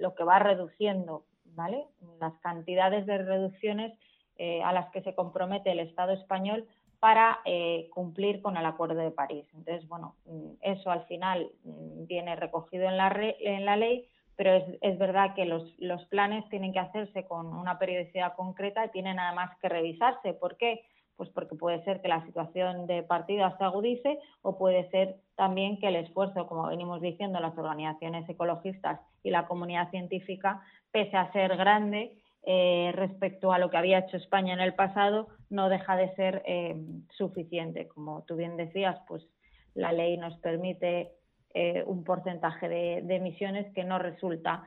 [0.00, 1.86] lo que va reduciendo, ¿vale?
[2.20, 3.92] Las cantidades de reducciones
[4.36, 6.66] eh, a las que se compromete el Estado español
[7.04, 9.44] para eh, cumplir con el Acuerdo de París.
[9.52, 14.54] Entonces, bueno, mm, eso al final mm, viene recogido en la, en la ley, pero
[14.54, 18.88] es, es verdad que los, los, planes tienen que hacerse con una periodicidad concreta y
[18.88, 20.32] tienen además que revisarse.
[20.32, 20.80] ¿Por qué?
[21.16, 25.78] Pues porque puede ser que la situación de partida se agudice o puede ser también
[25.80, 31.30] que el esfuerzo, como venimos diciendo, las organizaciones ecologistas y la comunidad científica, pese a
[31.32, 35.96] ser grande, eh, respecto a lo que había hecho España en el pasado no deja
[35.96, 36.76] de ser eh,
[37.16, 37.88] suficiente.
[37.88, 39.26] Como tú bien decías, pues
[39.74, 41.12] la ley nos permite
[41.54, 44.64] eh, un porcentaje de, emisiones que no resulta,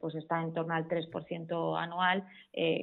[0.00, 2.24] pues está en torno al 3% anual,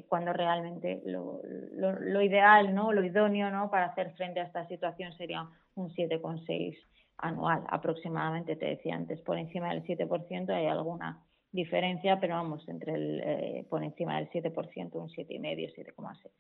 [0.10, 1.40] cuando realmente lo,
[1.72, 2.92] lo, ideal, ¿no?
[2.92, 3.70] lo idóneo ¿no?
[3.72, 6.76] para hacer frente a esta situación sería un 7,6
[7.18, 12.94] anual aproximadamente, te decía antes, por encima del 7% hay alguna diferencia, pero vamos, entre
[12.94, 15.74] el, eh, por encima del 7%, un 7,5,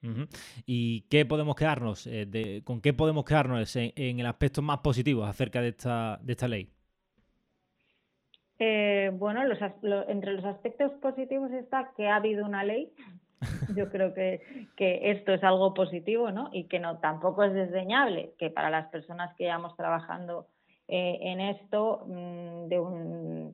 [0.02, 0.28] 7,6.
[0.66, 5.24] ¿Y qué podemos quedarnos, eh, de, con qué podemos quedarnos en, el aspecto más positivo
[5.24, 6.70] acerca de esta, de esta ley?
[8.60, 9.60] Eh, bueno, los,
[10.10, 12.92] entre los aspectos positivos está que ha habido una ley.
[13.76, 14.42] Yo creo que,
[14.76, 16.50] que esto es algo positivo, ¿no?
[16.52, 20.48] Y que no tampoco es desdeñable, que para las personas que llevamos trabajando
[20.92, 23.54] en esto, mm, de un,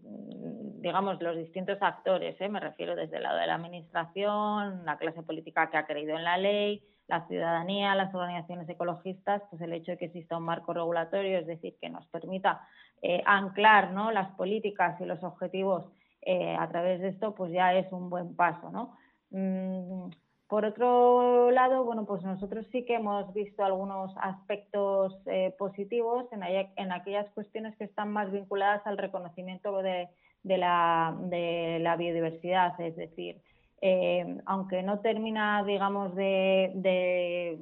[0.85, 2.47] digamos, los distintos actores, ¿eh?
[2.47, 6.23] me refiero desde el lado de la Administración, la clase política que ha creído en
[6.23, 10.73] la ley, la ciudadanía, las organizaciones ecologistas, pues el hecho de que exista un marco
[10.73, 12.61] regulatorio, es decir, que nos permita
[13.01, 14.11] eh, anclar ¿no?
[14.11, 18.35] las políticas y los objetivos eh, a través de esto, pues ya es un buen
[18.35, 18.95] paso, ¿no?
[19.31, 20.11] Mm,
[20.47, 25.17] por otro lado, bueno, pues nosotros sí que hemos visto algunos aspectos
[25.57, 30.07] positivos en, en aquellas cuestiones que están más vinculadas al reconocimiento de,
[30.45, 33.41] de la, de la biodiversidad, es decir,
[33.81, 37.57] eh, aunque no termina, digamos, de,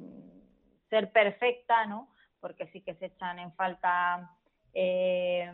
[0.90, 2.08] ser perfecta, ¿no?
[2.40, 4.30] porque sí que se echan en falta
[4.74, 5.50] eh,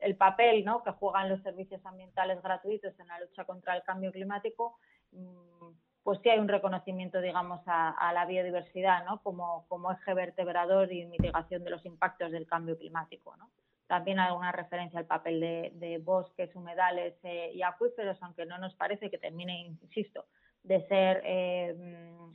[0.00, 0.84] el papel ¿no?
[0.84, 4.78] que juegan los servicios ambientales gratuitos en la lucha contra el cambio climático,
[5.10, 5.72] mm,
[6.04, 9.20] pues sí hay un reconocimiento, digamos, a, a la biodiversidad ¿no?
[9.20, 13.36] como, como eje vertebrador y mitigación de los impactos del cambio climático.
[13.36, 13.50] ¿no?
[13.86, 19.10] También alguna referencia al papel de, bosques, humedales eh, y acuíferos, aunque no nos parece
[19.10, 20.24] que termine, insisto,
[20.62, 21.76] de ser eh,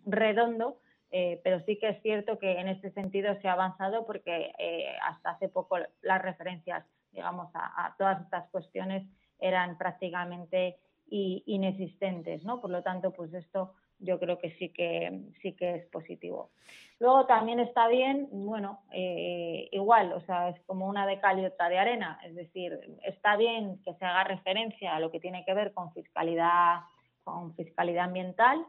[0.06, 0.80] redondo,
[1.12, 4.54] Eh, pero sí que es cierto que en este sentido se ha avanzado porque
[5.02, 9.02] hasta hace poco las referencias, digamos, a, todas estas cuestiones
[9.40, 10.78] eran prácticamente
[11.10, 12.62] inexistentes, ¿no?
[12.62, 16.52] Por lo tanto, pues esto yo creo que sí que sí que es positivo.
[17.00, 21.46] Luego también está bien, bueno, eh, igual, o sea, es como una de cal y
[21.46, 25.46] otra de arena, es decir, está bien que se haga referencia a lo que tiene
[25.46, 26.82] que ver con fiscalidad,
[27.24, 28.66] con fiscalidad ambiental,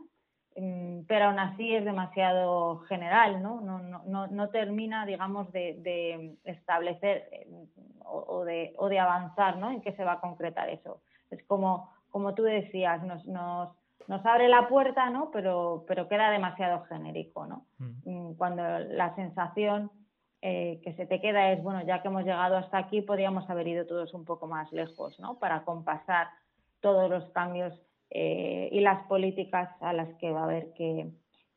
[0.56, 3.60] mm, pero aún así es demasiado general, ¿no?
[3.60, 7.48] No, no, no termina, digamos, de, establecer eh,
[8.04, 9.72] o, de, o de avanzar, ¿no?
[9.72, 11.02] En qué se va a concretar eso.
[11.30, 15.30] Es como, como tú decías, nos, nos nos abre la puerta, ¿no?
[15.30, 17.66] Pero, pero queda demasiado genérico, ¿no?
[17.78, 18.10] Mm.
[18.10, 19.90] Mm, cuando la sensación
[20.42, 23.68] eh, que se te queda es, bueno, ya que hemos llegado hasta aquí, podríamos haber
[23.68, 25.38] ido todos un poco más lejos, ¿no?
[25.38, 26.28] Para compasar
[26.80, 27.74] todos los cambios
[28.10, 31.10] eh, y las políticas a las que va a haber que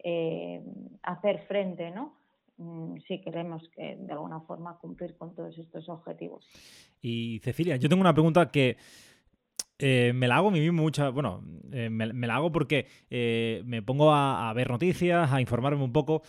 [0.03, 0.62] eh,
[1.01, 2.17] hacer frente, ¿no?
[2.58, 6.45] Mm, si queremos que de alguna forma cumplir con todos estos objetivos.
[7.01, 8.77] Y Cecilia, yo tengo una pregunta que
[9.79, 11.12] eh, me la hago a mí mismo muchas.
[11.13, 15.93] Bueno, eh, me, la hago porque eh, me pongo a, ver noticias, a informarme un
[15.93, 16.23] poco.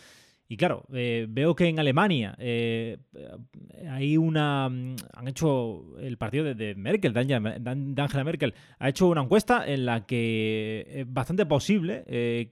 [0.46, 4.68] Y claro, veo que en Alemania hay una.
[4.68, 9.86] Mm, han hecho el partido de, Merkel, de Angela Merkel, ha hecho una encuesta en
[9.86, 12.04] la que es bastante posible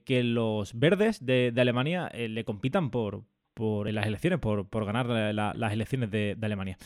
[0.05, 6.09] que los verdes de, Alemania le compitan por, por las elecciones, por, ganar las elecciones
[6.09, 6.77] de Alemania.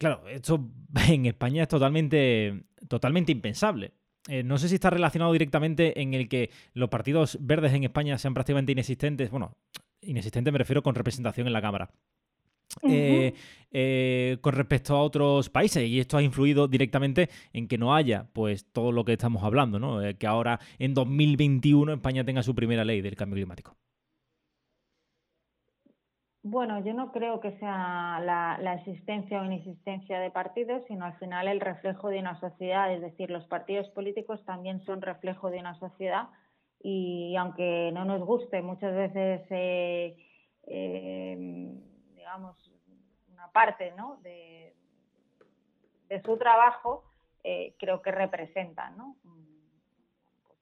[0.00, 0.66] Claro, esto
[1.08, 3.92] en España es totalmente, totalmente impensable.
[4.28, 8.18] Eh, no sé si está relacionado directamente en el que los partidos verdes en España
[8.18, 9.30] sean prácticamente inexistentes.
[9.30, 9.56] Bueno,
[10.02, 11.90] inexistentes me refiero con representación en la Cámara.
[12.88, 13.34] Eh,
[13.72, 18.28] eh, con respecto a otros países y esto ha influido directamente en que no haya
[18.32, 19.98] pues todo lo que estamos hablando, ¿no?
[20.16, 23.76] que ahora en 2021 España tenga su primera ley del cambio climático.
[26.42, 31.48] Bueno, yo no creo que sea la, existencia o inexistencia de partidos, sino al final
[31.48, 32.90] el reflejo de una sociedad.
[32.92, 36.28] Es decir, los partidos políticos también son reflejo de una sociedad
[36.82, 40.16] y aunque no nos guste muchas veces, eh,
[40.66, 41.36] eh,
[42.14, 42.56] digamos,
[43.30, 44.18] una parte ¿no?
[44.22, 44.74] de,
[46.24, 47.04] su trabajo,
[47.44, 49.16] eh, creo que representan ¿no?
[49.22, 50.56] Pues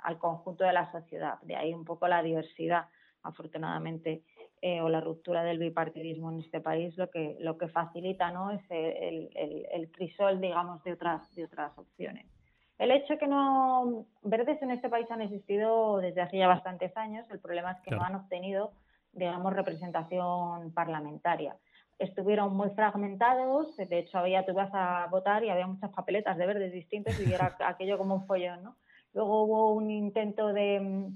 [0.00, 1.40] al conjunto de la sociedad.
[1.42, 2.88] De ahí un poco la diversidad,
[3.22, 4.22] afortunadamente
[4.60, 8.50] eh, o la ruptura del bipartidismo en este país lo que, lo que facilita ¿no?
[8.50, 9.30] es el,
[9.70, 12.26] el, crisol, digamos, de otras, de otras opciones.
[12.78, 14.06] El hecho que no.
[14.22, 17.90] Verdes en este país han existido desde hace ya bastantes años, el problema es que
[17.90, 18.72] no han obtenido,
[19.12, 21.56] digamos, representación parlamentaria.
[21.98, 26.46] Estuvieron muy fragmentados, de hecho, había, tú ibas a votar y había muchas papeletas de
[26.46, 28.76] verdes distintos y era aquello como un follón, ¿no?
[29.14, 31.10] Luego hubo un intento de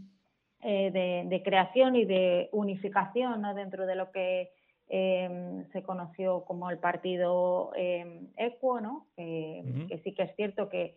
[0.63, 4.53] eh, de, creación y de unificación dentro de lo que
[4.89, 9.07] em, se conoció como el partido eh, ECUO, ¿no?
[9.17, 10.97] que sí que es cierto que,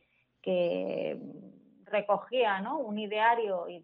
[1.85, 2.77] recogía ¿no?
[2.77, 3.81] un ideario y,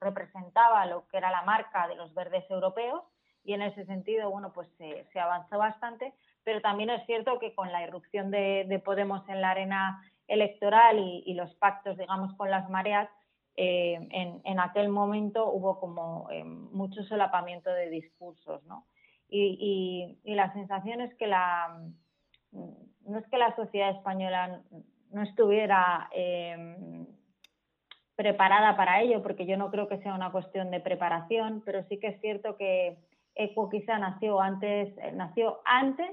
[0.00, 3.04] representaba lo que era la marca de los verdes europeos
[3.44, 6.12] y en ese sentido, bueno, pues se, avanzó bastante,
[6.44, 11.34] pero también es cierto que con la irrupción de, Podemos en la arena electoral y,
[11.34, 13.08] los pactos, digamos, con las mareas,
[13.56, 13.98] eh,
[14.44, 18.86] en, aquel momento hubo como eh, mucho solapamiento de discursos, ¿no?
[19.28, 21.80] Y, la sensación es que la,
[22.52, 24.62] no es que la sociedad española
[25.10, 27.06] no estuviera eh,
[28.14, 31.98] preparada para ello, porque yo no creo que sea una cuestión de preparación, pero sí
[31.98, 32.98] que es cierto que
[33.34, 36.10] ECO quizá nació antes, nació antes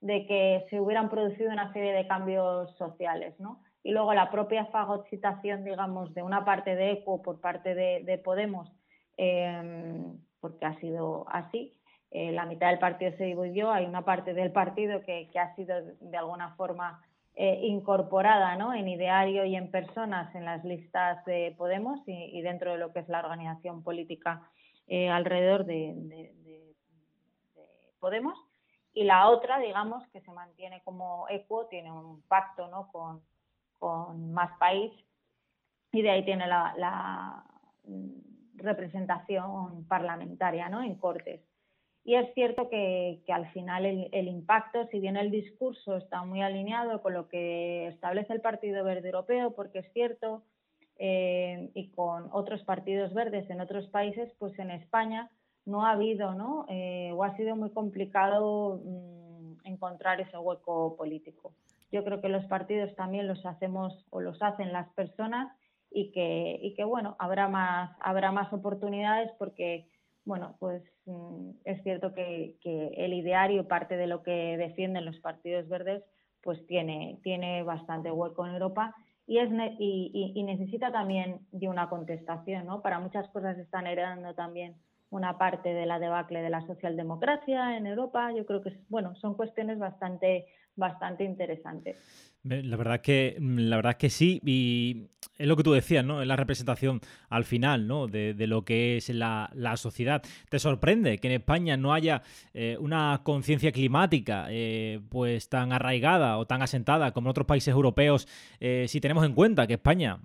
[0.00, 3.62] de que se hubieran producido una serie de cambios sociales, ¿no?
[3.84, 8.70] Y luego la propia fagocitación, digamos, de una parte de ECO por parte de, Podemos,
[9.16, 11.74] em, porque ha sido así.
[12.10, 15.74] Eh, la mitad del partido se dividió, hay una parte del partido que, ha sido
[16.00, 17.02] de alguna forma
[17.34, 18.74] eh, incorporada ¿no?
[18.74, 23.00] en ideario y en personas en las listas de Podemos y, dentro de lo que
[23.00, 24.42] es la organización política
[24.86, 26.74] eh, alrededor de, de,
[27.98, 28.38] Podemos.
[28.94, 32.90] Y la otra, digamos, que se mantiene como ECO, tiene un pacto ¿no?
[32.92, 33.22] con,
[33.82, 34.92] con más país
[35.90, 37.44] y de ahí tiene la,
[38.54, 40.84] representación parlamentaria ¿no?
[40.84, 41.40] en Cortes.
[42.04, 47.02] Y es cierto que, al final el, impacto, si bien el discurso está muy alineado
[47.02, 50.44] con lo que establece el Partido Verde Europeo, porque es cierto,
[50.96, 55.28] eh, y con otros partidos verdes en otros países, pues en España
[55.64, 56.66] no ha habido, ¿no?
[56.68, 61.52] Eh, o ha sido muy complicado mm, encontrar ese hueco político.
[61.92, 65.54] Yo creo que los partidos también los hacemos o los hacen las personas
[65.90, 69.86] y que, y que bueno, habrá más, habrá más oportunidades porque,
[70.24, 75.20] bueno, pues mm, es cierto que, que el ideario, parte de lo que defienden los
[75.20, 76.02] partidos verdes,
[76.42, 78.94] pues tiene, tiene bastante hueco en Europa
[79.26, 82.82] y, es y, y, necesita también de una contestación, ¿no?
[82.82, 84.74] Para muchas cosas están heredando también
[85.10, 88.32] una parte de la debacle de la socialdemocracia en Europa.
[88.32, 90.46] Yo creo que, bueno, son cuestiones bastante,
[90.76, 91.96] bastante interesantes.
[92.44, 95.06] La verdad que, mm, la verdad que sí, y
[95.38, 96.20] es lo que tú decías, ¿no?
[96.20, 98.08] Es la representación al final, ¿no?
[98.08, 100.22] De, lo que es la, sociedad.
[100.50, 106.36] ¿Te sorprende que en España no haya eh, una conciencia climática eh, pues tan arraigada
[106.38, 108.26] o tan asentada como en otros países europeos?
[108.60, 110.18] Eh, si tenemos en cuenta que España,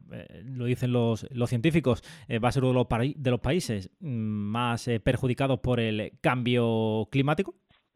[0.43, 2.03] lo dicen los, los científicos,
[2.43, 7.07] va a ser uno de los, de los países mm, más perjudicados por el cambio
[7.11, 7.55] climático.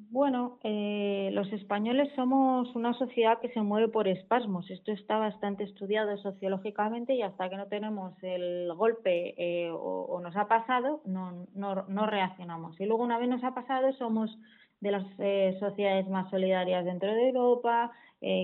[0.09, 4.69] Bueno, eh, los españoles somos una sociedad que se mueve por espasmos.
[4.69, 10.35] Esto está bastante estudiado sociológicamente y hasta que no tenemos el golpe eh, o, nos
[10.35, 12.79] ha pasado, no, no, reaccionamos.
[12.79, 14.37] Y luego una vez nos ha pasado, somos
[14.79, 17.91] de las eh, sociedades más solidarias dentro de Europa,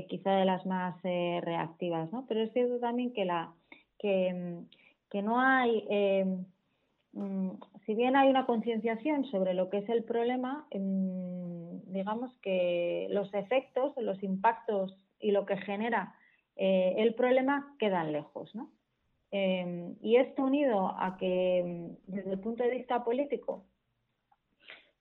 [0.10, 2.26] quizá de las más reactivas, ¿no?
[2.28, 3.54] Pero es cierto también que la
[4.00, 4.64] que,
[5.10, 5.84] que no hay
[7.14, 7.52] mm,
[7.88, 11.47] si bien hay una concienciación sobre lo que es el problema, mm,
[11.92, 16.16] digamos que los efectos, los impactos y lo que genera
[16.56, 18.54] eh, el problema quedan lejos.
[18.56, 18.72] ¿no?
[19.32, 23.66] Em, y esto unido a que mm, desde el punto de vista político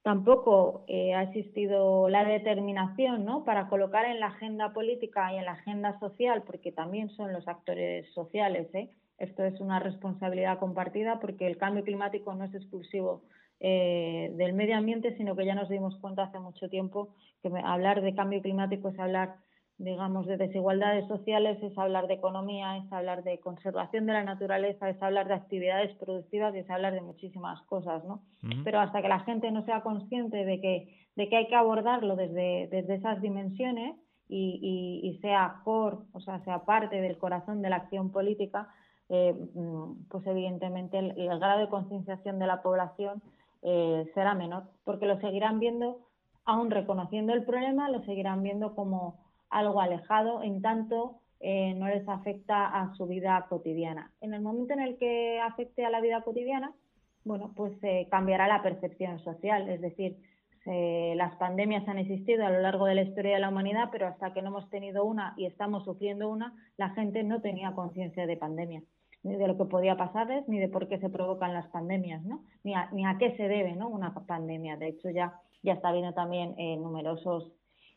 [0.02, 3.44] tampoco eh, ha existido la determinación ¿no?
[3.44, 7.48] para colocar en la agenda política y en la agenda social, porque también son los
[7.48, 8.72] actores sociales.
[8.74, 8.88] ¿eh?
[9.18, 13.22] Esto es una responsabilidad compartida porque el cambio climático no es exclusivo
[13.60, 18.02] eh, del medio ambiente, sino que ya nos dimos cuenta hace mucho tiempo que hablar
[18.02, 19.36] de cambio climático es hablar,
[19.78, 24.90] digamos, de desigualdades sociales, es hablar de economía, es hablar de conservación de la naturaleza,
[24.90, 28.22] es hablar de actividades productivas y es hablar de muchísimas cosas, ¿no?
[28.64, 32.14] Pero hasta que la gente no sea consciente de que, de que hay que abordarlo
[32.14, 33.96] desde, desde esas dimensiones
[34.28, 38.68] y, y, sea core, o sea, sea parte del corazón de la acción política,
[39.08, 43.22] eh, mm, pues evidentemente el grado de concienciación de la población
[43.62, 46.06] eh, será menor, porque lo seguirán viendo,
[46.44, 49.18] aún reconociendo el problema, lo seguirán viendo como
[49.50, 54.12] algo alejado, en tanto eh, no les afecta a su vida cotidiana.
[54.20, 56.72] En el momento en el que afecte a la vida cotidiana,
[57.24, 60.16] bueno, pues se cambiará la percepción social, es decir,
[60.66, 64.32] las pandemias han existido a lo largo de la historia de la humanidad, pero hasta
[64.32, 68.36] que no hemos tenido una y estamos sufriendo una, la gente no tenía conciencia de
[68.36, 68.82] pandemia
[69.26, 72.44] ni de lo que podía pasarles, ni de por qué se provocan las pandemias, ¿no?
[72.62, 73.88] Ni a, ni a qué se debe, ¿no?
[73.88, 74.76] Una pandemia.
[74.76, 77.52] De hecho, ya, ya está viendo también eh, numerosos,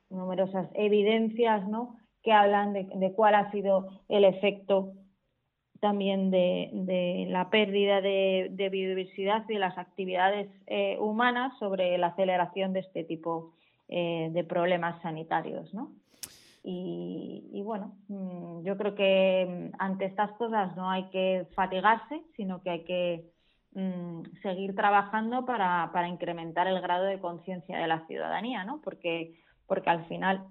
[0.09, 1.97] numerosas evidencias, ¿no?
[2.23, 4.93] Que hablan de, de cuál ha sido el efecto
[5.79, 11.97] también de, de la pérdida de, de, biodiversidad y de las actividades eh, humanas sobre
[11.97, 13.53] la aceleración de este tipo
[13.87, 15.93] eh, de problemas sanitarios, ¿no?
[16.71, 22.61] Y, bueno, mm, yo creo que mm, ante estas cosas no hay que fatigarse, sino
[22.61, 23.25] que hay que
[23.73, 28.81] mm, seguir trabajando para, para, incrementar el grado de conciencia de la ciudadanía, ¿no?
[28.83, 29.33] Porque,
[29.65, 30.45] porque al final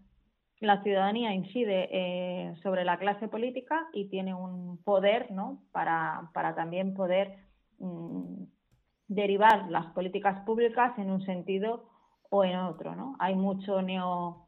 [0.60, 5.62] la ciudadanía incide eh, sobre la clase política y tiene un poder, ¿no?
[5.70, 7.36] Para, para también poder
[9.06, 11.88] derivar las políticas públicas en un sentido
[12.28, 13.14] o en otro, ¿no?
[13.20, 14.47] Hay mucho neo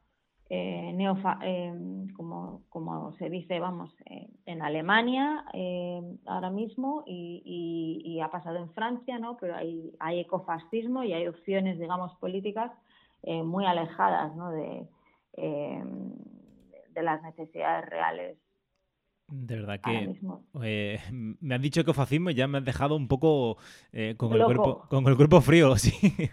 [0.53, 1.73] eh, neofa, eh,
[2.13, 8.57] como, como, se dice, vamos, eh, en Alemania eh, ahora mismo y, y, ha pasado
[8.57, 9.37] en Francia, ¿no?
[9.37, 12.69] Pero hay, hay ecofascismo y hay opciones, digamos, políticas
[13.23, 14.51] muy alejadas, ¿no?
[14.51, 14.89] De,
[15.37, 18.37] de las necesidades reales
[19.31, 20.13] de verdad que
[20.63, 23.57] eh, me han dicho que fascismo y ya me has dejado un poco
[23.93, 25.75] eh, con, el cuerpo, con el cuerpo frío.
[25.81, 26.29] Sí.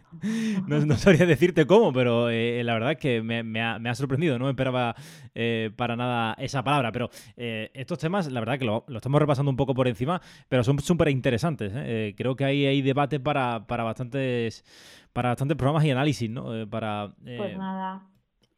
[0.67, 4.39] no, sabría decirte cómo, pero eh, la verdad es que me, ha, sorprendido.
[4.39, 4.95] No me esperaba
[5.77, 6.93] para nada esa palabra.
[6.93, 10.79] Pero estos temas, la verdad que lo, estamos repasando un poco por encima, pero son
[10.81, 11.73] súper interesantes.
[12.17, 14.65] creo que ahí hay debate para, para, bastantes,
[15.13, 16.29] para bastantes programas y análisis.
[16.29, 16.69] ¿no?
[16.69, 18.03] para, pues nada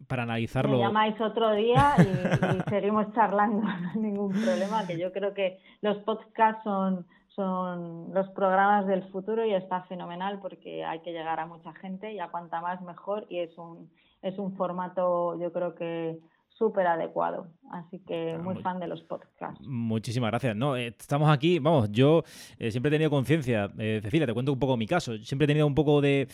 [0.07, 0.73] para analizarlo.
[0.73, 5.59] Me llamáis otro día y, seguimos charlando, no hay ningún problema, que yo creo que
[5.81, 11.41] los podcasts son, son los programas del futuro y está fenomenal porque hay que llegar
[11.41, 13.91] a mucha gente y a cuanta más mejor y es un,
[14.23, 16.19] es un formato yo creo que
[16.61, 17.47] súper adecuado.
[17.73, 19.67] Así que ah, muy, fan de los podcasts.
[19.67, 20.55] Muchísimas gracias.
[20.55, 22.23] No, eh, estamos aquí, vamos, yo
[22.59, 25.17] eh, siempre he tenido conciencia, eh, Cecilia, te cuento un poco mi caso.
[25.19, 26.29] Siempre he tenido un poco de,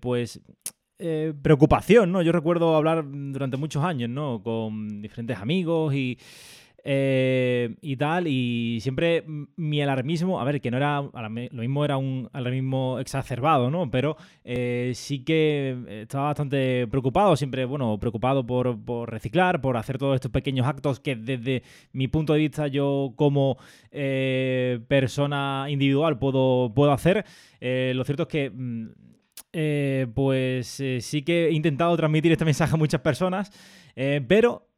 [0.00, 0.40] pues,
[0.98, 2.22] eh, preocupación, ¿no?
[2.22, 4.42] Yo recuerdo hablar durante muchos años, ¿no?
[4.44, 6.18] Con diferentes amigos y
[6.86, 9.24] eh, y tal, y siempre
[9.56, 11.30] mi alarmismo, a ver, que no era, lo
[11.62, 13.90] mismo era un alarmismo exacerbado, ¿no?
[13.90, 20.14] Pero eh, sí que estaba bastante preocupado, siempre, bueno, preocupado por, reciclar, por hacer todos
[20.14, 23.56] estos pequeños actos que desde mi punto de vista yo como
[23.90, 27.24] persona individual puedo, puedo hacer.
[27.60, 29.13] lo cierto es que mm,
[29.56, 33.52] eh, pues eh, sí que he intentado transmitir este mensaje a muchas personas,
[33.94, 34.68] eh, pero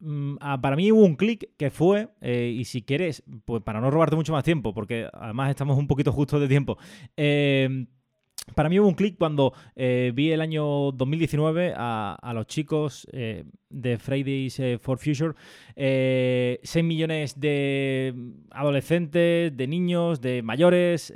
[0.00, 3.90] mm, ah, para mí hubo un clic que fue, y si quieres, pues para no
[3.90, 6.76] robarte mucho más tiempo, porque además estamos un poquito justos de tiempo,
[8.54, 13.44] para mí hubo un clic cuando eh, vi el año 2019 a, los chicos eh,
[13.68, 15.34] de Fridays eh, for Future,
[15.76, 18.14] 6 millones de
[18.50, 21.12] adolescentes, de niños, de mayores,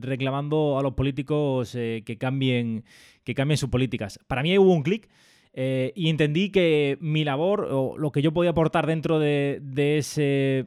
[0.00, 2.84] reclamando a los políticos que, cambien,
[3.22, 4.18] que cambien sus políticas.
[4.26, 5.08] Para mí hubo un clic.
[5.56, 10.66] Y entendí que mi labor o lo que yo podía aportar dentro de, de ese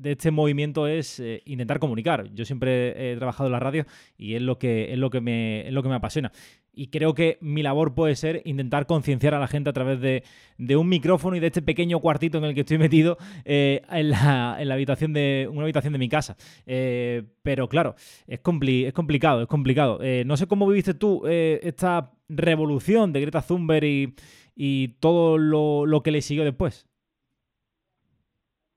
[0.00, 2.32] de este movimiento es eh, intentar comunicar.
[2.34, 5.66] Yo siempre he trabajado en la radio y es lo que, es lo que, me,
[5.66, 6.32] es lo que me apasiona.
[6.72, 10.22] Y creo que mi labor puede ser intentar concienciar a la gente a través de,
[10.76, 14.54] un micrófono y de este pequeño cuartito en el que estoy metido eh, en, la,
[14.72, 16.36] habitación de una habitación de mi casa.
[16.64, 17.94] Eh, pero claro,
[18.26, 19.98] es, es complicado, es complicado.
[20.24, 24.14] no sé cómo viviste tú esta revolución de Greta Thunberg y,
[24.54, 26.86] y todo lo, lo que le siguió después.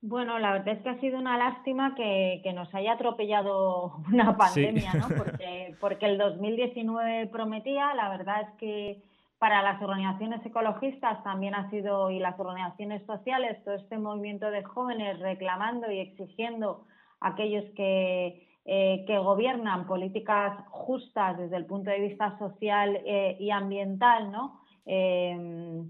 [0.05, 4.93] Bueno, la verdad es que ha sido una lástima que, nos haya atropellado una pandemia,
[4.95, 5.07] ¿no?
[5.17, 9.01] Porque, porque el 2019 prometía, la verdad es que
[9.39, 14.63] para las organizaciones ecologistas también ha sido, y las organizaciones sociales, todo este movimiento de
[14.63, 16.85] jóvenes reclamando y exigiendo
[17.21, 23.37] a aquellos que, eh, que gobiernan políticas justas desde el punto de vista social eh,
[23.39, 24.61] y ambiental, ¿no?
[24.85, 25.83] Eh,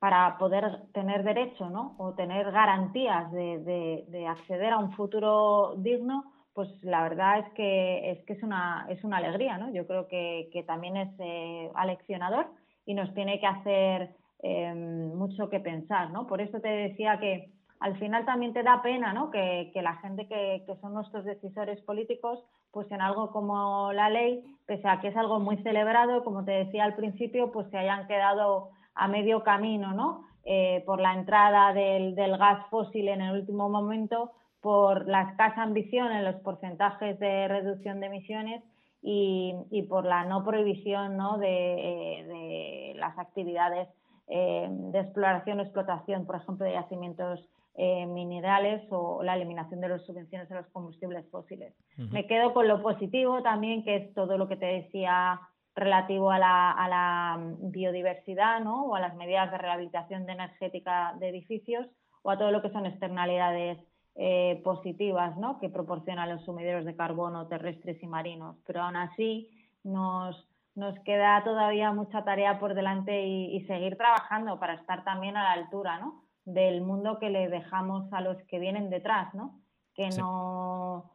[0.00, 1.94] para poder tener derecho ¿no?
[1.98, 8.10] o tener garantías de, de, acceder a un futuro digno, pues la verdad es que
[8.10, 9.58] es, que es, una, es una alegría.
[9.58, 9.70] ¿no?
[9.72, 12.46] Yo creo que, que también es eh, aleccionador
[12.86, 16.10] y nos tiene que hacer eh, mucho que pensar.
[16.10, 16.26] ¿no?
[16.26, 19.30] Por eso te decía que al final también te da pena ¿no?
[19.30, 24.86] que, la gente que, son nuestros decisores políticos, pues en algo como la ley, pese
[24.86, 28.68] a que es algo muy celebrado, como te decía al principio, pues se hayan quedado
[28.94, 30.26] a medio camino, ¿no?
[30.44, 36.12] Eh, por la entrada del, gas fósil en el último momento, por la escasa ambición
[36.12, 38.62] en los porcentajes de reducción de emisiones
[39.02, 41.38] y, por la no prohibición ¿no?
[41.38, 43.88] De, las actividades
[44.28, 49.88] eh, de exploración o explotación, por ejemplo, de yacimientos eh, minerales o la eliminación de
[49.88, 51.74] las subvenciones a los combustibles fósiles.
[51.96, 55.40] Me quedo con lo positivo también, que es todo lo que te decía
[55.74, 58.86] relativo a la, biodiversidad ¿no?
[58.86, 61.86] o a las medidas de rehabilitación de energética de edificios
[62.22, 63.78] o a todo lo que son externalidades
[64.16, 65.58] eh, positivas ¿no?
[65.58, 68.56] que proporcionan los sumideros de carbono terrestres y marinos.
[68.66, 69.48] Pero aún así
[69.84, 75.44] nos, nos queda todavía mucha tarea por delante y, seguir trabajando para estar también a
[75.44, 76.24] la altura ¿no?
[76.44, 79.60] Del mundo que le dejamos a los que vienen detrás, ¿no?
[79.94, 81.10] que no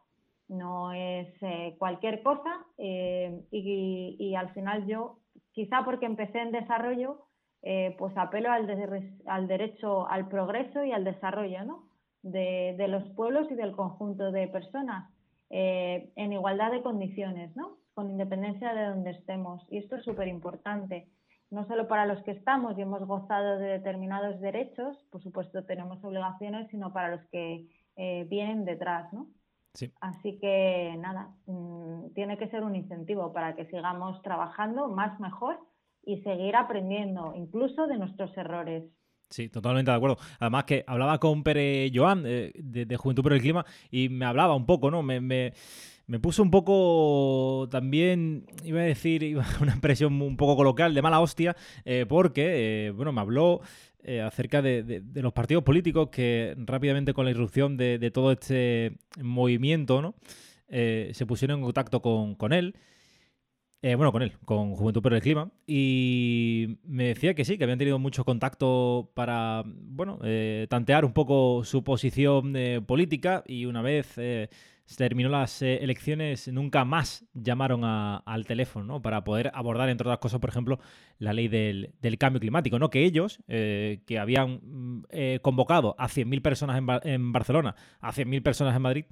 [0.48, 5.18] no es eh, cualquier cosa eh, y, al final yo,
[5.52, 7.26] quizá porque empecé en desarrollo,
[7.62, 8.68] eh, pues apelo al,
[9.26, 11.88] al, derecho al progreso y al desarrollo ¿no?
[12.22, 15.10] de, de, los pueblos y del conjunto de personas
[15.48, 17.76] en igualdad de condiciones, ¿no?
[17.94, 19.64] con independencia de donde estemos.
[19.70, 21.08] Y esto es súper importante,
[21.50, 26.02] no solo para los que estamos y hemos gozado de determinados derechos, por supuesto tenemos
[26.04, 27.68] obligaciones, sino para los que
[28.28, 29.10] vienen detrás.
[29.12, 29.28] ¿no?
[30.00, 35.58] Así que nada, mm, tiene que ser un incentivo para que sigamos trabajando más, mejor
[36.04, 38.84] y seguir aprendiendo, incluso de nuestros errores.
[39.28, 40.18] Sí, totalmente de acuerdo.
[40.38, 44.54] Además que hablaba con Pere Joan eh, de, Juventud por el Clima y me hablaba
[44.54, 45.02] un poco, ¿no?
[45.02, 45.52] Me, me,
[46.20, 51.56] puso un poco también, iba a decir, una expresión un poco coloquial de mala hostia,
[51.84, 53.60] eh, porque, eh, bueno, me habló
[54.04, 60.00] eh, acerca de, los partidos políticos que rápidamente con la irrupción de, todo este movimiento
[60.00, 60.14] ¿no?
[60.68, 62.76] Se pusieron en contacto con, él.
[63.82, 65.50] Eh, bueno, con él, con Juventud por el Clima.
[65.66, 70.20] Y me decía que sí, que habían tenido mucho contacto para, bueno,
[70.68, 72.54] tantear un poco su posición
[72.86, 74.16] política y una vez
[74.86, 79.02] se terminó las eh, elecciones, nunca más llamaron al teléfono, ¿no?
[79.02, 80.78] Para poder abordar, entre otras cosas, por ejemplo,
[81.18, 82.88] la ley del, cambio climático, ¿no?
[82.88, 88.12] Que ellos, eh, que habían mm, eh, convocado a 100.000 personas en, en, Barcelona, a
[88.12, 89.04] 100.000 personas en Madrid,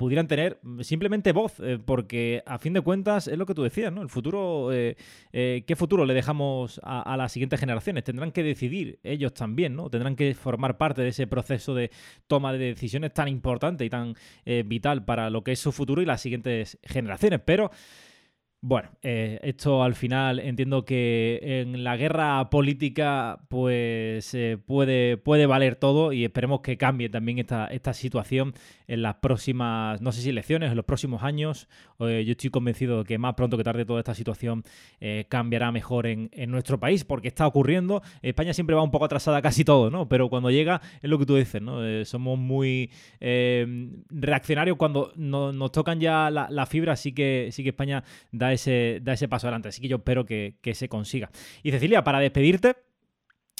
[0.00, 3.92] pudieran tener simplemente voz, eh, porque a fin de cuentas es lo que tú decías,
[3.92, 4.00] ¿no?
[4.00, 4.96] El futuro, eh,
[5.30, 8.02] ¿qué futuro le dejamos a, las siguientes generaciones?
[8.02, 9.90] Tendrán que decidir ellos también, ¿no?
[9.90, 11.90] Tendrán que formar parte de ese proceso de
[12.28, 14.14] toma de decisiones tan importante y tan
[14.64, 17.42] vital para lo que es su futuro y las siguientes generaciones.
[17.44, 17.70] Pero
[18.62, 25.46] bueno, eh, esto al final entiendo que en la guerra política pues eh, puede, puede
[25.46, 28.52] valer todo y esperemos que cambie también esta, esta situación
[28.92, 31.68] en las próximas, no sé si elecciones, en los próximos años.
[32.00, 34.64] Eh, yo estoy convencido de que más pronto que tarde toda esta situación
[35.28, 38.02] cambiará mejor en, en, nuestro país porque está ocurriendo.
[38.22, 40.08] España siempre va un poco atrasada casi todo, ¿no?
[40.08, 41.80] Pero cuando llega es lo que tú dices, ¿no?
[42.04, 48.04] somos muy reaccionarios cuando nos tocan ya la, la, fibra, así que, sí que España
[48.32, 49.68] da ese, ese paso adelante.
[49.68, 51.30] Así que yo espero que, se consiga.
[51.62, 52.76] Y Cecilia, para despedirte,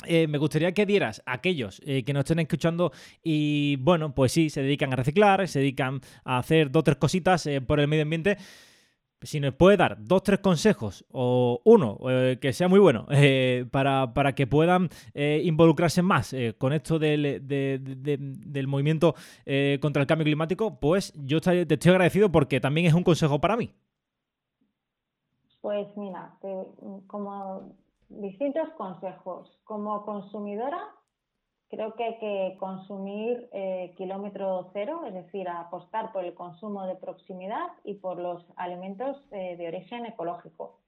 [0.07, 2.93] eh, me gustaría que dieras a aquellos eh, que nos estén escuchando
[3.23, 6.97] y, bueno, pues sí, se dedican a reciclar, se dedican a hacer dos o tres
[6.97, 8.37] cositas eh, por el medio ambiente.
[9.23, 11.99] Si nos puede dar dos, tres consejos o uno
[12.41, 13.07] que sea muy bueno
[13.71, 19.15] para, que puedan involucrarse más con esto del, del movimiento
[19.83, 23.59] contra el cambio climático, pues yo te estoy agradecido porque también es un consejo para
[23.59, 23.71] mí.
[25.61, 26.39] Pues mira,
[27.07, 27.75] como
[28.11, 29.49] distintos consejos.
[29.65, 30.81] Como consumidora,
[31.71, 36.97] creo que hay que consumir eh, kilómetro cero, es decir, apostar por el consumo de
[36.97, 40.81] proximidad y por los alimentos eh, de origen ecológico.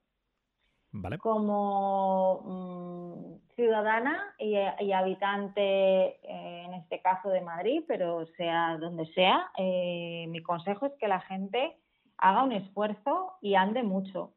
[0.94, 1.16] Vale.
[1.18, 9.50] Como mm, ciudadana y, habitante, eh, en este caso de Madrid, pero sea donde sea,
[9.56, 11.78] mi consejo es que la gente
[12.18, 14.34] haga un esfuerzo y ande mucho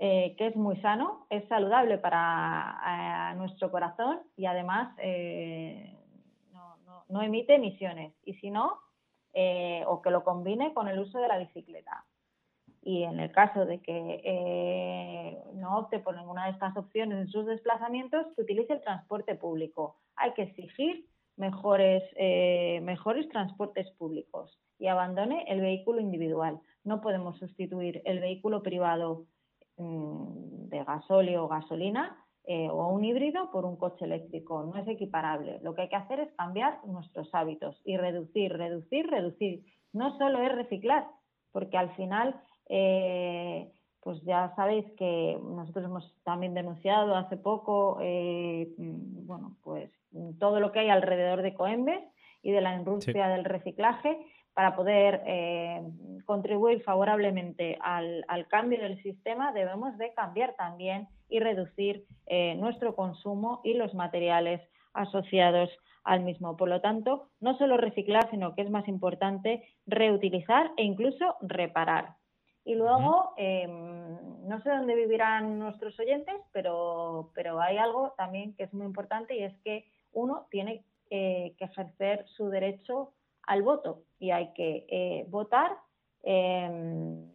[0.00, 5.92] eh, que es muy sano, es saludable para eh, nuestro corazón y además eh,
[7.08, 8.14] no, emite emisiones.
[8.24, 8.78] Y si no,
[9.86, 12.04] o que lo combine con el uso de la bicicleta.
[12.82, 17.46] Y en el caso de que no opte por ninguna de estas opciones en sus
[17.46, 19.96] desplazamientos, que utilice el transporte público.
[20.16, 22.02] Hay que exigir mejores,
[22.82, 26.60] mejores transportes públicos y abandone el vehículo individual.
[26.84, 29.26] No podemos sustituir el vehículo privado
[29.78, 32.16] de gasóleo o gasolina
[32.50, 34.62] eh, o un híbrido por un coche eléctrico.
[34.62, 35.60] No es equiparable.
[35.62, 39.64] Lo que hay que hacer es cambiar nuestros hábitos y reducir, reducir, reducir.
[39.92, 41.06] No solo es reciclar,
[41.52, 43.70] porque al final, eh,
[44.00, 49.92] pues ya sabéis que nosotros hemos también denunciado hace poco, eh, mm, bueno, pues
[50.38, 52.02] todo lo que hay alrededor de Coembes
[52.42, 54.18] y de la industria del reciclaje
[54.58, 55.80] para poder eh,
[56.24, 63.60] contribuir favorablemente al, cambio del sistema, debemos de cambiar también y reducir eh, nuestro consumo
[63.62, 64.60] y los materiales
[64.94, 65.70] asociados
[66.02, 66.56] al mismo.
[66.56, 72.16] Por lo tanto, no solo reciclar, sino que es más importante reutilizar e incluso reparar.
[72.64, 78.64] Y luego, em, no sé dónde vivirán nuestros oyentes, pero, pero hay algo también que
[78.64, 83.12] es muy importante y es que uno tiene eh, que ejercer su derecho
[83.48, 85.72] al voto y hay que eh, votar
[86.22, 87.26] em,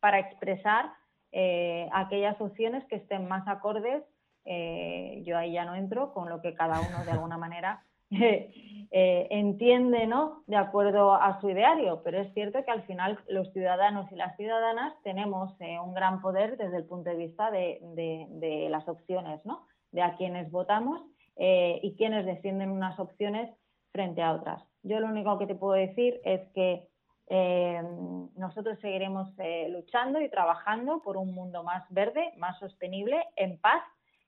[0.00, 0.92] para expresar
[1.32, 4.02] eh, aquellas opciones que estén más acordes.
[4.44, 7.84] Eh, yo ahí ya no entro con lo que cada uno de alguna manera
[8.90, 10.42] entiende, ¿no?
[10.46, 14.36] De acuerdo a su ideario, pero es cierto que al final los ciudadanos y las
[14.36, 15.52] ciudadanas tenemos
[15.84, 19.66] un gran poder desde el punto de vista de, de las opciones, ¿no?
[19.90, 21.02] De a quienes votamos
[21.36, 23.50] y quienes defienden unas opciones
[23.90, 24.62] frente a otras.
[24.86, 26.86] Yo lo único que te puedo decir es que
[27.28, 27.82] eh,
[28.36, 33.82] nosotros seguiremos eh, luchando y trabajando por un mundo más verde, más sostenible, en paz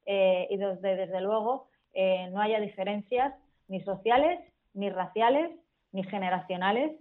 [0.05, 1.69] eh, y desde, desde luego
[2.31, 3.35] no haya diferencias
[3.67, 4.39] ni sociales,
[4.73, 5.51] ni raciales,
[5.91, 6.93] ni generacionales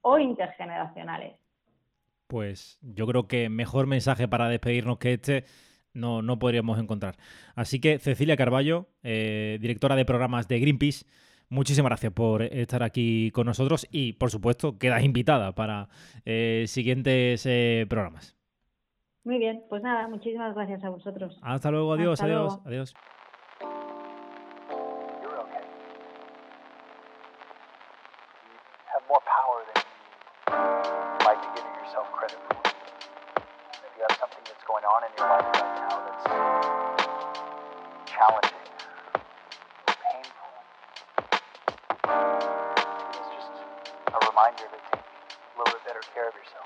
[0.00, 1.36] o intergeneracionales.
[2.28, 5.44] Pues yo creo que mejor mensaje para despedirnos que este
[5.92, 7.16] no, no podríamos encontrar.
[7.56, 11.04] Así que Cecilia Carballo, directora de programas de Greenpeace,
[11.54, 15.88] muchísimas gracias por estar aquí con nosotros y, por supuesto, quedas invitada para
[16.24, 18.36] eh, siguientes eh, programas.
[19.24, 21.38] Muy bien, pues nada, muchísimas gracias a vosotros.
[21.40, 22.94] Hasta luego, adiós, adiós, adiós.
[44.58, 46.63] you're going to take a little bit better care of yourself.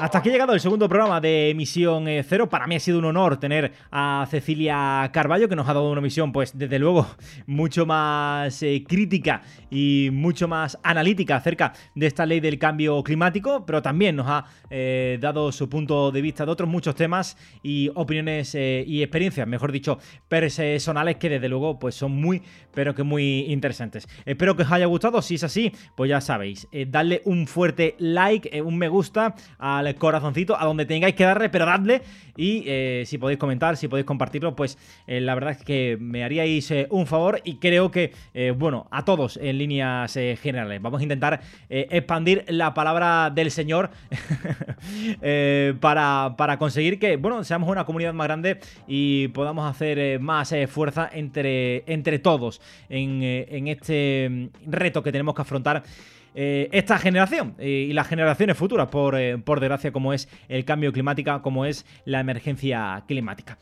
[0.00, 2.48] Hasta aquí ha llegado el segundo programa de Emisión eh, Cero.
[2.48, 6.00] Para mí ha sido un honor tener a Cecilia Carballo, que nos ha dado una
[6.00, 7.06] misión, pues desde luego,
[7.46, 13.66] mucho más eh, crítica y mucho más analítica acerca de esta ley del cambio climático,
[13.66, 17.90] pero también nos ha eh, dado su punto de vista de otros muchos temas y
[17.94, 19.98] opiniones y experiencias, mejor dicho,
[20.28, 22.42] personales que desde luego pues son muy,
[22.72, 24.08] pero que muy interesantes.
[24.24, 25.20] Espero que os haya gustado.
[25.20, 29.34] Si es así, pues ya sabéis, darle un fuerte like, un me gusta
[29.96, 32.02] corazoncito a donde tengáis que darle, pero dadle.
[32.36, 36.24] Y eh, si podéis comentar, si podéis compartirlo, pues eh, la verdad es que me
[36.24, 38.12] haríais eh, un favor y creo que,
[38.56, 40.80] bueno, a todos en líneas generales.
[40.80, 43.90] Vamos a intentar expandir la palabra del Señor
[45.80, 51.10] para, para, conseguir que, bueno, seamos una comunidad más grande y podamos hacer más fuerza
[51.12, 55.82] entre, entre todos en, en este mm, reto que tenemos que afrontar
[56.34, 60.64] eh, esta generación eh, y las generaciones futuras, por, eh, por desgracia, como es el
[60.64, 63.58] cambio climático, como es la emergencia climática.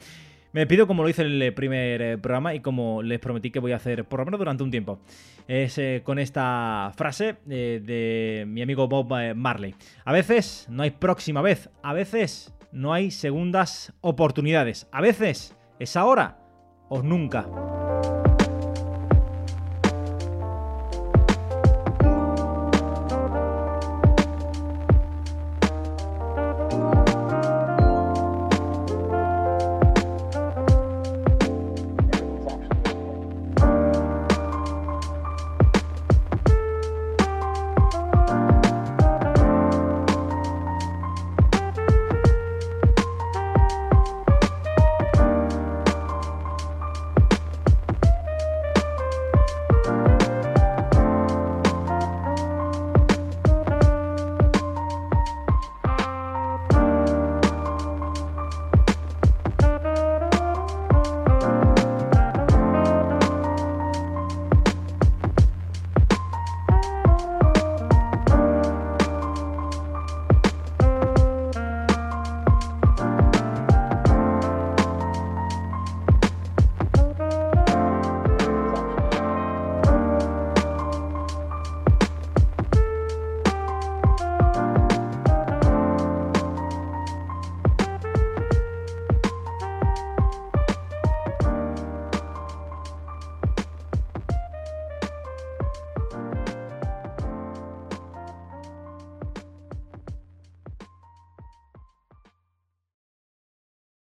[0.53, 3.73] Me despido como lo hice en el primer programa y como les prometí que voy
[3.73, 4.99] a hacer por lo menos durante un tiempo.
[5.47, 9.75] Es con esta frase de mi amigo Bob Marley.
[10.07, 15.97] A veces no hay próxima vez, a veces no hay segundas oportunidades, a veces es
[15.97, 16.39] ahora
[16.89, 17.47] o nunca.